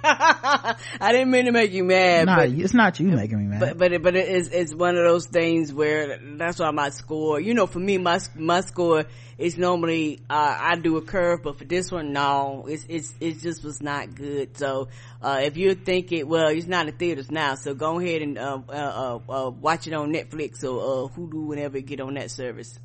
I 0.04 0.76
didn't 1.12 1.30
mean 1.30 1.46
to 1.46 1.52
make 1.52 1.72
you 1.72 1.84
mad, 1.84 2.26
nah, 2.26 2.36
but 2.36 2.50
it's 2.50 2.74
not 2.74 2.98
you 3.00 3.08
making 3.08 3.38
me 3.38 3.44
mad 3.46 3.60
but 3.60 3.78
but 3.78 3.92
it, 3.92 4.02
but 4.02 4.16
it 4.16 4.28
is 4.28 4.48
it's 4.48 4.74
one 4.74 4.96
of 4.96 5.04
those 5.04 5.26
things 5.26 5.72
where 5.72 6.18
that's 6.36 6.58
why 6.58 6.70
my 6.70 6.90
score. 6.90 7.40
You 7.40 7.54
know, 7.54 7.66
for 7.66 7.78
me, 7.78 7.98
my 7.98 8.20
my 8.36 8.60
score 8.60 9.04
is 9.36 9.56
normally 9.56 10.20
uh, 10.28 10.56
I 10.60 10.76
do 10.76 10.96
a 10.96 11.02
curve, 11.02 11.42
but 11.42 11.58
for 11.58 11.64
this 11.64 11.90
one, 11.90 12.12
no, 12.12 12.66
it's 12.68 12.84
it's 12.88 13.14
it 13.20 13.40
just 13.40 13.64
was 13.64 13.80
not 13.82 14.14
good. 14.14 14.56
So 14.56 14.88
uh, 15.22 15.40
if 15.42 15.56
you're 15.56 15.74
thinking, 15.74 16.28
well, 16.28 16.48
it's 16.48 16.66
not 16.66 16.88
in 16.88 16.94
theaters 16.94 17.30
now, 17.30 17.54
so 17.54 17.74
go 17.74 17.98
ahead 17.98 18.22
and 18.22 18.38
uh, 18.38 18.60
uh, 18.68 18.72
uh, 18.72 19.32
uh, 19.32 19.50
watch 19.50 19.86
it 19.86 19.92
on 19.94 20.12
Netflix 20.12 20.64
or 20.64 21.06
uh, 21.06 21.08
Hulu 21.08 21.46
whenever 21.46 21.78
it 21.78 21.86
get 21.86 22.00
on 22.00 22.14
that 22.14 22.30
service. 22.30 22.78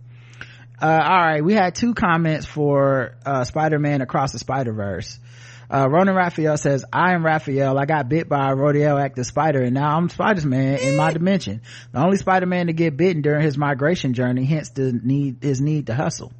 uh 0.81 0.85
all 0.85 1.21
right 1.21 1.43
we 1.43 1.53
had 1.53 1.75
two 1.75 1.93
comments 1.93 2.47
for 2.47 3.15
uh 3.25 3.43
spider-man 3.43 4.01
across 4.01 4.31
the 4.31 4.39
spider-verse 4.39 5.19
uh, 5.73 5.89
Ronan 5.89 6.13
Raphael 6.13 6.55
says, 6.57 6.85
I 6.93 7.13
am 7.13 7.25
Raphael. 7.25 7.79
I 7.79 7.85
got 7.85 8.07
bit 8.07 8.29
by 8.29 8.51
a 8.51 8.55
radioactive 8.55 9.25
spider 9.25 9.63
and 9.63 9.73
now 9.73 9.97
I'm 9.97 10.07
Spider-Man 10.07 10.79
in 10.79 10.95
my 10.95 11.11
dimension. 11.11 11.61
The 11.91 12.03
only 12.03 12.17
Spider-Man 12.17 12.67
to 12.67 12.73
get 12.73 12.95
bitten 12.95 13.23
during 13.23 13.41
his 13.41 13.57
migration 13.57 14.13
journey, 14.13 14.45
hence 14.45 14.69
the 14.69 14.93
need, 14.93 15.37
his 15.41 15.61
need 15.61 15.87
to 15.87 15.95
hustle. 15.95 16.31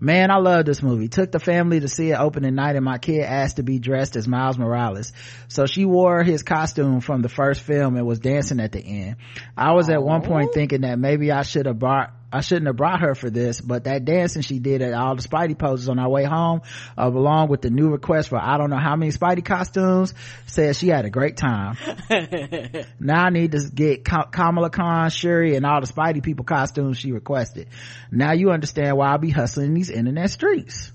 Man, 0.00 0.30
I 0.30 0.36
love 0.36 0.66
this 0.66 0.82
movie. 0.82 1.08
Took 1.08 1.32
the 1.32 1.40
family 1.40 1.80
to 1.80 1.88
see 1.88 2.10
it 2.10 2.20
opening 2.20 2.54
night 2.54 2.76
and 2.76 2.84
my 2.84 2.98
kid 2.98 3.22
asked 3.22 3.56
to 3.56 3.62
be 3.62 3.78
dressed 3.78 4.16
as 4.16 4.28
Miles 4.28 4.58
Morales. 4.58 5.12
So 5.48 5.64
she 5.64 5.86
wore 5.86 6.22
his 6.22 6.42
costume 6.42 7.00
from 7.00 7.22
the 7.22 7.28
first 7.28 7.62
film 7.62 7.96
and 7.96 8.06
was 8.06 8.20
dancing 8.20 8.60
at 8.60 8.72
the 8.72 8.80
end. 8.80 9.16
I 9.56 9.72
was 9.72 9.88
at 9.88 10.02
one 10.02 10.22
point 10.22 10.52
thinking 10.52 10.82
that 10.82 10.98
maybe 10.98 11.32
I 11.32 11.42
should 11.42 11.66
have 11.66 11.78
brought 11.78 12.12
I 12.30 12.42
shouldn't 12.42 12.66
have 12.66 12.76
brought 12.76 13.00
her 13.00 13.14
for 13.14 13.30
this, 13.30 13.60
but 13.60 13.84
that 13.84 14.04
dancing 14.04 14.42
she 14.42 14.58
did 14.58 14.82
at 14.82 14.92
all 14.92 15.16
the 15.16 15.22
Spidey 15.22 15.58
poses 15.58 15.88
on 15.88 15.98
our 15.98 16.08
way 16.08 16.24
home, 16.24 16.60
uh, 16.96 17.06
along 17.06 17.48
with 17.48 17.62
the 17.62 17.70
new 17.70 17.88
request 17.88 18.28
for 18.28 18.38
I 18.38 18.58
don't 18.58 18.68
know 18.68 18.78
how 18.78 18.96
many 18.96 19.12
Spidey 19.12 19.44
costumes, 19.44 20.12
said 20.46 20.76
she 20.76 20.88
had 20.88 21.06
a 21.06 21.10
great 21.10 21.38
time. 21.38 21.78
now 23.00 23.24
I 23.24 23.30
need 23.30 23.52
to 23.52 23.70
get 23.74 24.04
Kamala 24.04 24.68
Khan, 24.68 25.08
Shuri, 25.08 25.56
and 25.56 25.64
all 25.64 25.80
the 25.80 25.86
Spidey 25.86 26.22
people 26.22 26.44
costumes 26.44 26.98
she 26.98 27.12
requested. 27.12 27.68
Now 28.10 28.32
you 28.32 28.50
understand 28.50 28.96
why 28.98 29.12
I'll 29.12 29.18
be 29.18 29.30
hustling 29.30 29.72
these 29.72 29.88
internet 29.88 30.30
streets. 30.30 30.92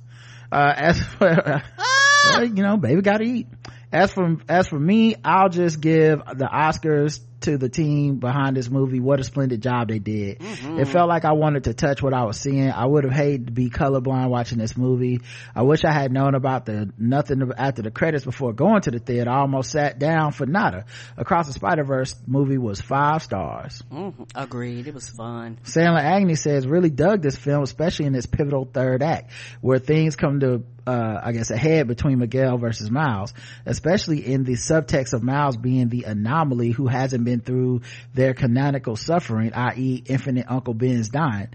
Uh, 0.52 0.72
as 0.76 1.02
for, 1.02 1.64
well, 2.26 2.44
you 2.44 2.62
know, 2.62 2.78
baby 2.78 3.02
gotta 3.02 3.24
eat. 3.24 3.48
As 3.92 4.12
for, 4.12 4.38
as 4.48 4.68
for 4.68 4.80
me, 4.80 5.16
I'll 5.24 5.50
just 5.50 5.82
give 5.82 6.20
the 6.20 6.46
Oscars 6.46 7.20
to 7.44 7.58
the 7.58 7.70
team 7.70 8.18
behind 8.18 8.58
this 8.58 8.70
movie. 8.70 9.00
What 9.00 9.20
a 9.20 9.24
splendid 9.24 9.62
job 9.62 9.88
they 9.88 10.00
did. 10.00 10.38
It 10.42 10.88
felt 10.88 11.08
like 11.08 11.26
I 11.26 11.34
wanted 11.34 11.66
to 11.66 11.74
touch 11.74 12.02
what 12.02 12.14
I 12.14 12.24
was 12.26 12.40
seeing. 12.40 12.70
I 12.72 12.86
would 12.86 13.04
have 13.04 13.14
hated 13.14 13.48
to 13.48 13.54
be 13.54 13.70
colorblind 13.70 14.30
watching 14.30 14.58
this 14.58 14.76
movie. 14.76 15.22
I 15.56 15.62
wish 15.64 15.84
I 15.86 15.92
had 15.94 16.12
known 16.12 16.36
about 16.36 16.66
the 16.66 16.92
nothing 16.98 17.52
after 17.58 17.82
the 17.82 17.92
credits 17.92 18.26
before 18.26 18.54
going 18.54 18.82
to 18.82 18.92
the 18.92 19.00
theater. 19.00 19.30
I 19.30 19.40
almost 19.40 19.72
sat 19.72 20.00
down 20.00 20.32
for 20.32 20.46
nada. 20.46 20.86
Across 21.18 21.48
the 21.48 21.54
Spider-Verse 21.54 22.16
movie 22.28 22.58
was 22.58 22.82
five 22.82 23.24
stars. 23.24 23.82
Mhm. 23.92 24.30
Agreed. 24.36 24.88
It 24.88 24.94
was 24.94 25.10
fun. 25.10 25.60
Sandler 25.64 26.02
Agnew 26.02 26.36
says 26.36 26.68
really 26.68 26.90
dug 26.90 27.22
this 27.22 27.38
film, 27.38 27.64
especially 27.64 28.06
in 28.06 28.16
its 28.16 28.26
pivotal 28.26 28.66
third 28.66 29.04
act, 29.04 29.32
where 29.62 29.80
things 29.80 30.16
come 30.16 30.40
to, 30.40 30.64
uh, 30.86 31.22
I 31.24 31.32
guess, 31.32 31.52
ahead 31.52 31.88
between 31.88 32.20
Miguel 32.20 32.58
versus 32.58 32.92
Miles, 32.92 33.34
especially 33.66 34.26
in 34.26 34.44
the 34.44 34.54
subtext 34.54 35.14
of 35.14 35.24
Miles 35.24 35.58
being 35.58 35.90
the 35.90 36.04
anomaly 36.04 36.72
who 36.72 36.88
hasn't 36.88 37.24
been 37.24 37.40
through 37.40 37.82
their 38.14 38.34
canonical 38.34 38.96
suffering, 38.96 39.54
i.e. 39.54 40.04
infinite 40.06 40.46
Uncle 40.50 40.74
Ben's 40.74 41.10
dying. 41.10 41.50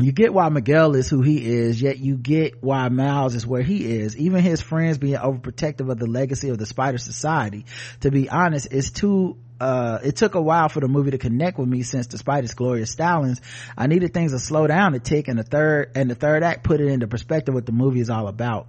You 0.00 0.12
get 0.12 0.32
why 0.32 0.48
Miguel 0.48 0.94
is 0.94 1.10
who 1.10 1.22
he 1.22 1.44
is, 1.44 1.82
yet 1.82 1.98
you 1.98 2.16
get 2.16 2.62
why 2.62 2.88
Miles 2.88 3.34
is 3.34 3.44
where 3.44 3.62
he 3.62 3.84
is. 3.84 4.16
Even 4.16 4.42
his 4.42 4.60
friends 4.60 4.96
being 4.96 5.16
overprotective 5.16 5.90
of 5.90 5.98
the 5.98 6.06
legacy 6.06 6.50
of 6.50 6.58
the 6.58 6.66
Spider 6.66 6.98
Society. 6.98 7.64
To 8.00 8.12
be 8.12 8.28
honest, 8.28 8.68
it's 8.70 8.90
too 8.90 9.38
uh, 9.60 9.98
it 10.04 10.16
took 10.16 10.34
a 10.34 10.40
while 10.42 10.68
for 10.68 10.80
the 10.80 10.88
movie 10.88 11.10
to 11.12 11.18
connect 11.18 11.58
with 11.58 11.68
me 11.68 11.82
since 11.82 12.06
despite 12.06 12.44
its 12.44 12.54
glorious 12.54 12.94
stylings, 12.94 13.40
I 13.76 13.86
needed 13.86 14.14
things 14.14 14.32
to 14.32 14.38
slow 14.38 14.66
down 14.66 14.94
a 14.94 14.98
tick 15.00 15.28
and 15.28 15.38
the 15.38 15.42
third, 15.42 15.92
and 15.94 16.10
the 16.10 16.14
third 16.14 16.42
act 16.42 16.64
put 16.64 16.80
it 16.80 16.86
into 16.88 17.06
perspective 17.08 17.54
what 17.54 17.66
the 17.66 17.72
movie 17.72 18.00
is 18.00 18.10
all 18.10 18.28
about. 18.28 18.68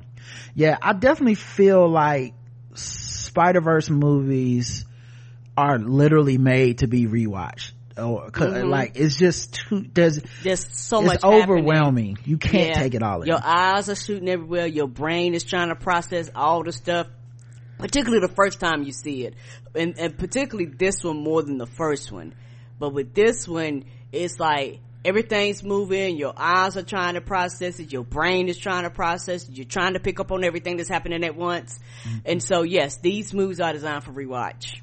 Yeah, 0.56 0.78
I 0.82 0.94
definitely 0.94 1.36
feel 1.36 1.88
like 1.88 2.34
Spider-Verse 2.74 3.90
movies 3.90 4.86
are 5.58 5.78
literally 5.78 6.38
made 6.38 6.80
to 6.80 6.88
be 6.88 7.06
rewatched. 7.08 7.72
Or, 7.98 8.30
'cause, 8.32 8.54
Mhm. 8.54 8.70
like, 8.70 8.94
it's 8.96 9.18
just 9.18 9.54
too, 9.56 9.86
there's, 9.94 10.22
Just 10.42 10.74
so 10.74 11.00
it's 11.00 11.08
much 11.08 11.22
happening. 11.22 11.42
overwhelming. 11.44 12.18
You 12.24 12.38
can't 12.38 12.70
Yeah. 12.70 12.74
take 12.82 12.94
it 12.96 13.04
all 13.04 13.22
in. 13.24 13.28
Your 13.28 13.42
eyes 13.44 13.90
are 13.90 13.96
shooting 13.96 14.30
everywhere. 14.30 14.68
Your 14.68 14.88
brain 14.88 15.34
is 15.34 15.44
trying 15.44 15.68
to 15.68 15.76
process 15.76 16.30
all 16.34 16.64
the 16.64 16.72
stuff, 16.72 17.08
particularly 17.80 18.20
the 18.26 18.34
first 18.36 18.60
time 18.60 18.84
you 18.84 18.92
see 18.92 19.26
it, 19.26 19.34
and, 19.74 19.98
and 19.98 20.16
particularly 20.18 20.70
this 20.70 21.04
one 21.04 21.24
more 21.24 21.42
than 21.42 21.58
the 21.58 21.66
first 21.66 22.12
one. 22.12 22.36
But 22.78 22.94
with 22.94 23.16
this 23.16 23.48
one, 23.48 23.86
it's 24.12 24.40
like 24.40 24.80
everything's 25.04 25.64
moving. 25.64 26.18
Your 26.18 26.34
eyes 26.38 26.78
are 26.78 26.84
trying 26.84 27.16
to 27.16 27.22
process 27.22 27.80
it. 27.80 27.92
Your 27.92 28.04
brain 28.04 28.50
is 28.50 28.58
trying 28.58 28.84
to 28.84 28.90
process 28.90 29.48
it. 29.48 29.56
You're 29.56 29.66
trying 29.66 29.94
to 29.94 30.00
pick 30.00 30.20
up 30.20 30.32
on 30.32 30.44
everything 30.44 30.78
that's 30.78 30.90
happening 30.90 31.24
at 31.24 31.36
once. 31.36 31.80
Mm-hmm. 32.04 32.18
And 32.26 32.44
so, 32.44 32.64
yes, 32.64 32.98
these 32.98 33.34
movies 33.34 33.60
are 33.60 33.74
designed 33.74 34.04
for 34.04 34.12
rewatch. 34.12 34.82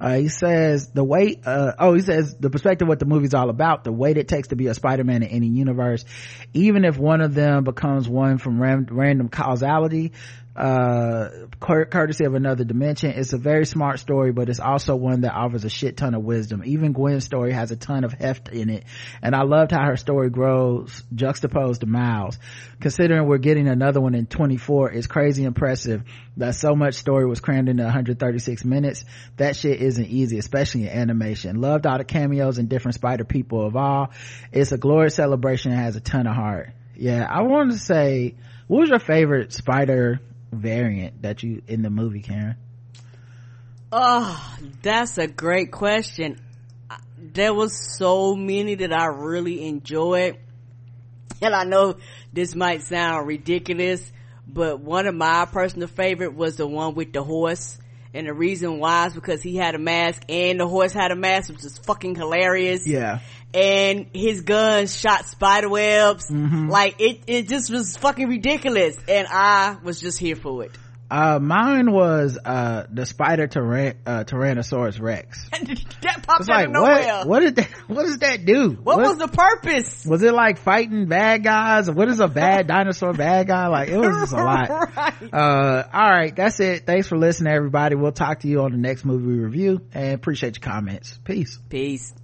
uh, 0.00 0.16
he 0.16 0.28
says 0.28 0.88
the 0.88 1.04
weight, 1.04 1.46
uh, 1.46 1.72
oh, 1.78 1.94
he 1.94 2.02
says 2.02 2.36
the 2.38 2.50
perspective 2.50 2.86
what 2.86 2.98
the 2.98 3.06
movie's 3.06 3.34
all 3.34 3.48
about, 3.48 3.84
the 3.84 3.92
weight 3.92 4.18
it 4.18 4.28
takes 4.28 4.48
to 4.48 4.56
be 4.56 4.66
a 4.66 4.74
Spider-Man 4.74 5.22
in 5.22 5.28
any 5.28 5.46
universe, 5.46 6.04
even 6.52 6.84
if 6.84 6.98
one 6.98 7.20
of 7.20 7.34
them 7.34 7.64
becomes 7.64 8.08
one 8.08 8.38
from 8.38 8.60
ram- 8.60 8.86
random 8.90 9.28
causality, 9.28 10.12
uh, 10.56 11.28
courtesy 11.60 12.24
of 12.24 12.34
another 12.34 12.64
dimension. 12.64 13.10
It's 13.10 13.32
a 13.34 13.38
very 13.38 13.66
smart 13.66 13.98
story, 13.98 14.32
but 14.32 14.48
it's 14.48 14.60
also 14.60 14.96
one 14.96 15.20
that 15.20 15.34
offers 15.34 15.64
a 15.64 15.68
shit 15.68 15.96
ton 15.98 16.14
of 16.14 16.22
wisdom. 16.22 16.62
Even 16.64 16.92
Gwen's 16.92 17.24
story 17.24 17.52
has 17.52 17.70
a 17.70 17.76
ton 17.76 18.04
of 18.04 18.12
heft 18.12 18.48
in 18.48 18.70
it. 18.70 18.84
And 19.20 19.34
I 19.34 19.42
loved 19.42 19.72
how 19.72 19.84
her 19.84 19.96
story 19.96 20.30
grows 20.30 21.02
juxtaposed 21.14 21.82
to 21.82 21.86
Miles. 21.86 22.38
Considering 22.80 23.26
we're 23.26 23.38
getting 23.38 23.68
another 23.68 24.00
one 24.00 24.14
in 24.14 24.26
24, 24.26 24.92
it's 24.92 25.06
crazy 25.06 25.44
impressive 25.44 26.02
that 26.38 26.54
so 26.54 26.74
much 26.74 26.94
story 26.94 27.26
was 27.26 27.40
crammed 27.40 27.68
into 27.68 27.82
136 27.82 28.64
minutes. 28.64 29.04
That 29.36 29.56
shit 29.56 29.82
isn't 29.82 30.06
easy, 30.06 30.38
especially 30.38 30.84
in 30.84 30.88
animation. 30.88 31.60
Loved 31.60 31.86
all 31.86 31.98
the 31.98 32.04
cameos 32.04 32.56
and 32.56 32.68
different 32.68 32.94
spider 32.94 33.24
people 33.24 33.66
of 33.66 33.76
all. 33.76 34.10
It's 34.52 34.72
a 34.72 34.78
glorious 34.78 35.14
celebration 35.16 35.72
and 35.72 35.80
has 35.80 35.96
a 35.96 36.00
ton 36.00 36.26
of 36.26 36.34
heart. 36.34 36.70
Yeah, 36.94 37.26
I 37.28 37.42
wanted 37.42 37.72
to 37.72 37.78
say, 37.78 38.36
what 38.68 38.80
was 38.80 38.88
your 38.88 38.98
favorite 38.98 39.52
spider 39.52 40.20
variant 40.56 41.22
that 41.22 41.42
you 41.42 41.62
in 41.66 41.82
the 41.82 41.90
movie 41.90 42.22
karen? 42.22 42.56
Oh 43.92 44.56
that's 44.82 45.18
a 45.18 45.26
great 45.26 45.70
question. 45.70 46.40
There 47.18 47.54
was 47.54 47.96
so 47.96 48.34
many 48.34 48.74
that 48.76 48.92
i 48.92 49.06
really 49.06 49.66
enjoyed. 49.66 50.38
And 51.40 51.54
i 51.54 51.64
know 51.64 51.96
this 52.32 52.54
might 52.54 52.82
sound 52.82 53.26
ridiculous 53.26 54.12
but 54.48 54.80
one 54.80 55.06
of 55.06 55.14
my 55.14 55.44
personal 55.46 55.88
favorite 55.88 56.34
was 56.34 56.56
the 56.56 56.66
one 56.66 56.94
with 56.94 57.12
the 57.12 57.22
horse 57.22 57.78
and 58.14 58.26
the 58.26 58.34
reason 58.34 58.78
why 58.78 59.06
is 59.06 59.14
because 59.14 59.42
he 59.42 59.56
had 59.56 59.74
a 59.74 59.78
mask 59.78 60.22
and 60.28 60.60
the 60.60 60.66
horse 60.66 60.92
had 60.92 61.10
a 61.10 61.16
mask 61.16 61.50
which 61.50 61.64
is 61.64 61.78
fucking 61.78 62.14
hilarious 62.14 62.86
yeah 62.86 63.20
and 63.56 64.06
his 64.12 64.42
gun 64.42 64.86
shot 64.86 65.24
spider 65.24 65.68
webs. 65.68 66.30
Mm-hmm. 66.30 66.68
Like 66.68 67.00
it, 67.00 67.20
it 67.26 67.48
just 67.48 67.70
was 67.70 67.96
fucking 67.96 68.28
ridiculous. 68.28 68.98
And 69.08 69.26
I 69.30 69.78
was 69.82 70.00
just 70.00 70.18
here 70.18 70.36
for 70.36 70.64
it. 70.64 70.72
Uh, 71.10 71.38
mine 71.38 71.92
was, 71.92 72.38
uh, 72.44 72.86
the 72.90 73.06
spider 73.06 73.46
tyran- 73.46 73.96
uh, 74.06 74.24
Tyrannosaurus 74.24 75.00
Rex. 75.00 75.48
that 75.50 76.22
popped 76.26 76.42
out 76.42 76.48
like, 76.48 76.66
of 76.66 76.72
nowhere. 76.72 77.18
what, 77.18 77.26
what 77.26 77.40
did 77.40 77.56
that, 77.56 77.68
what 77.88 78.02
does 78.02 78.18
that 78.18 78.44
do? 78.44 78.70
What, 78.70 78.98
was 78.98 79.18
the 79.18 79.28
purpose? 79.28 80.04
was 80.04 80.22
it 80.22 80.34
like 80.34 80.58
fighting 80.58 81.06
bad 81.06 81.44
guys? 81.44 81.90
What 81.90 82.08
is 82.08 82.20
a 82.20 82.28
bad 82.28 82.66
dinosaur 82.68 83.12
bad 83.12 83.46
guy? 83.46 83.68
Like, 83.68 83.88
it 83.88 83.98
was 83.98 84.16
just 84.16 84.32
a 84.32 84.36
lot. 84.36 84.68
right. 84.96 85.14
Uh, 85.32 85.88
all 85.92 86.10
right. 86.10 86.34
That's 86.34 86.58
it. 86.60 86.86
Thanks 86.86 87.06
for 87.06 87.16
listening, 87.16 87.52
everybody. 87.52 87.94
We'll 87.94 88.12
talk 88.12 88.40
to 88.40 88.48
you 88.48 88.62
on 88.62 88.72
the 88.72 88.78
next 88.78 89.04
movie 89.04 89.40
review 89.40 89.82
and 89.92 90.14
appreciate 90.14 90.56
your 90.56 90.72
comments. 90.72 91.18
Peace. 91.24 91.58
Peace. 91.68 92.14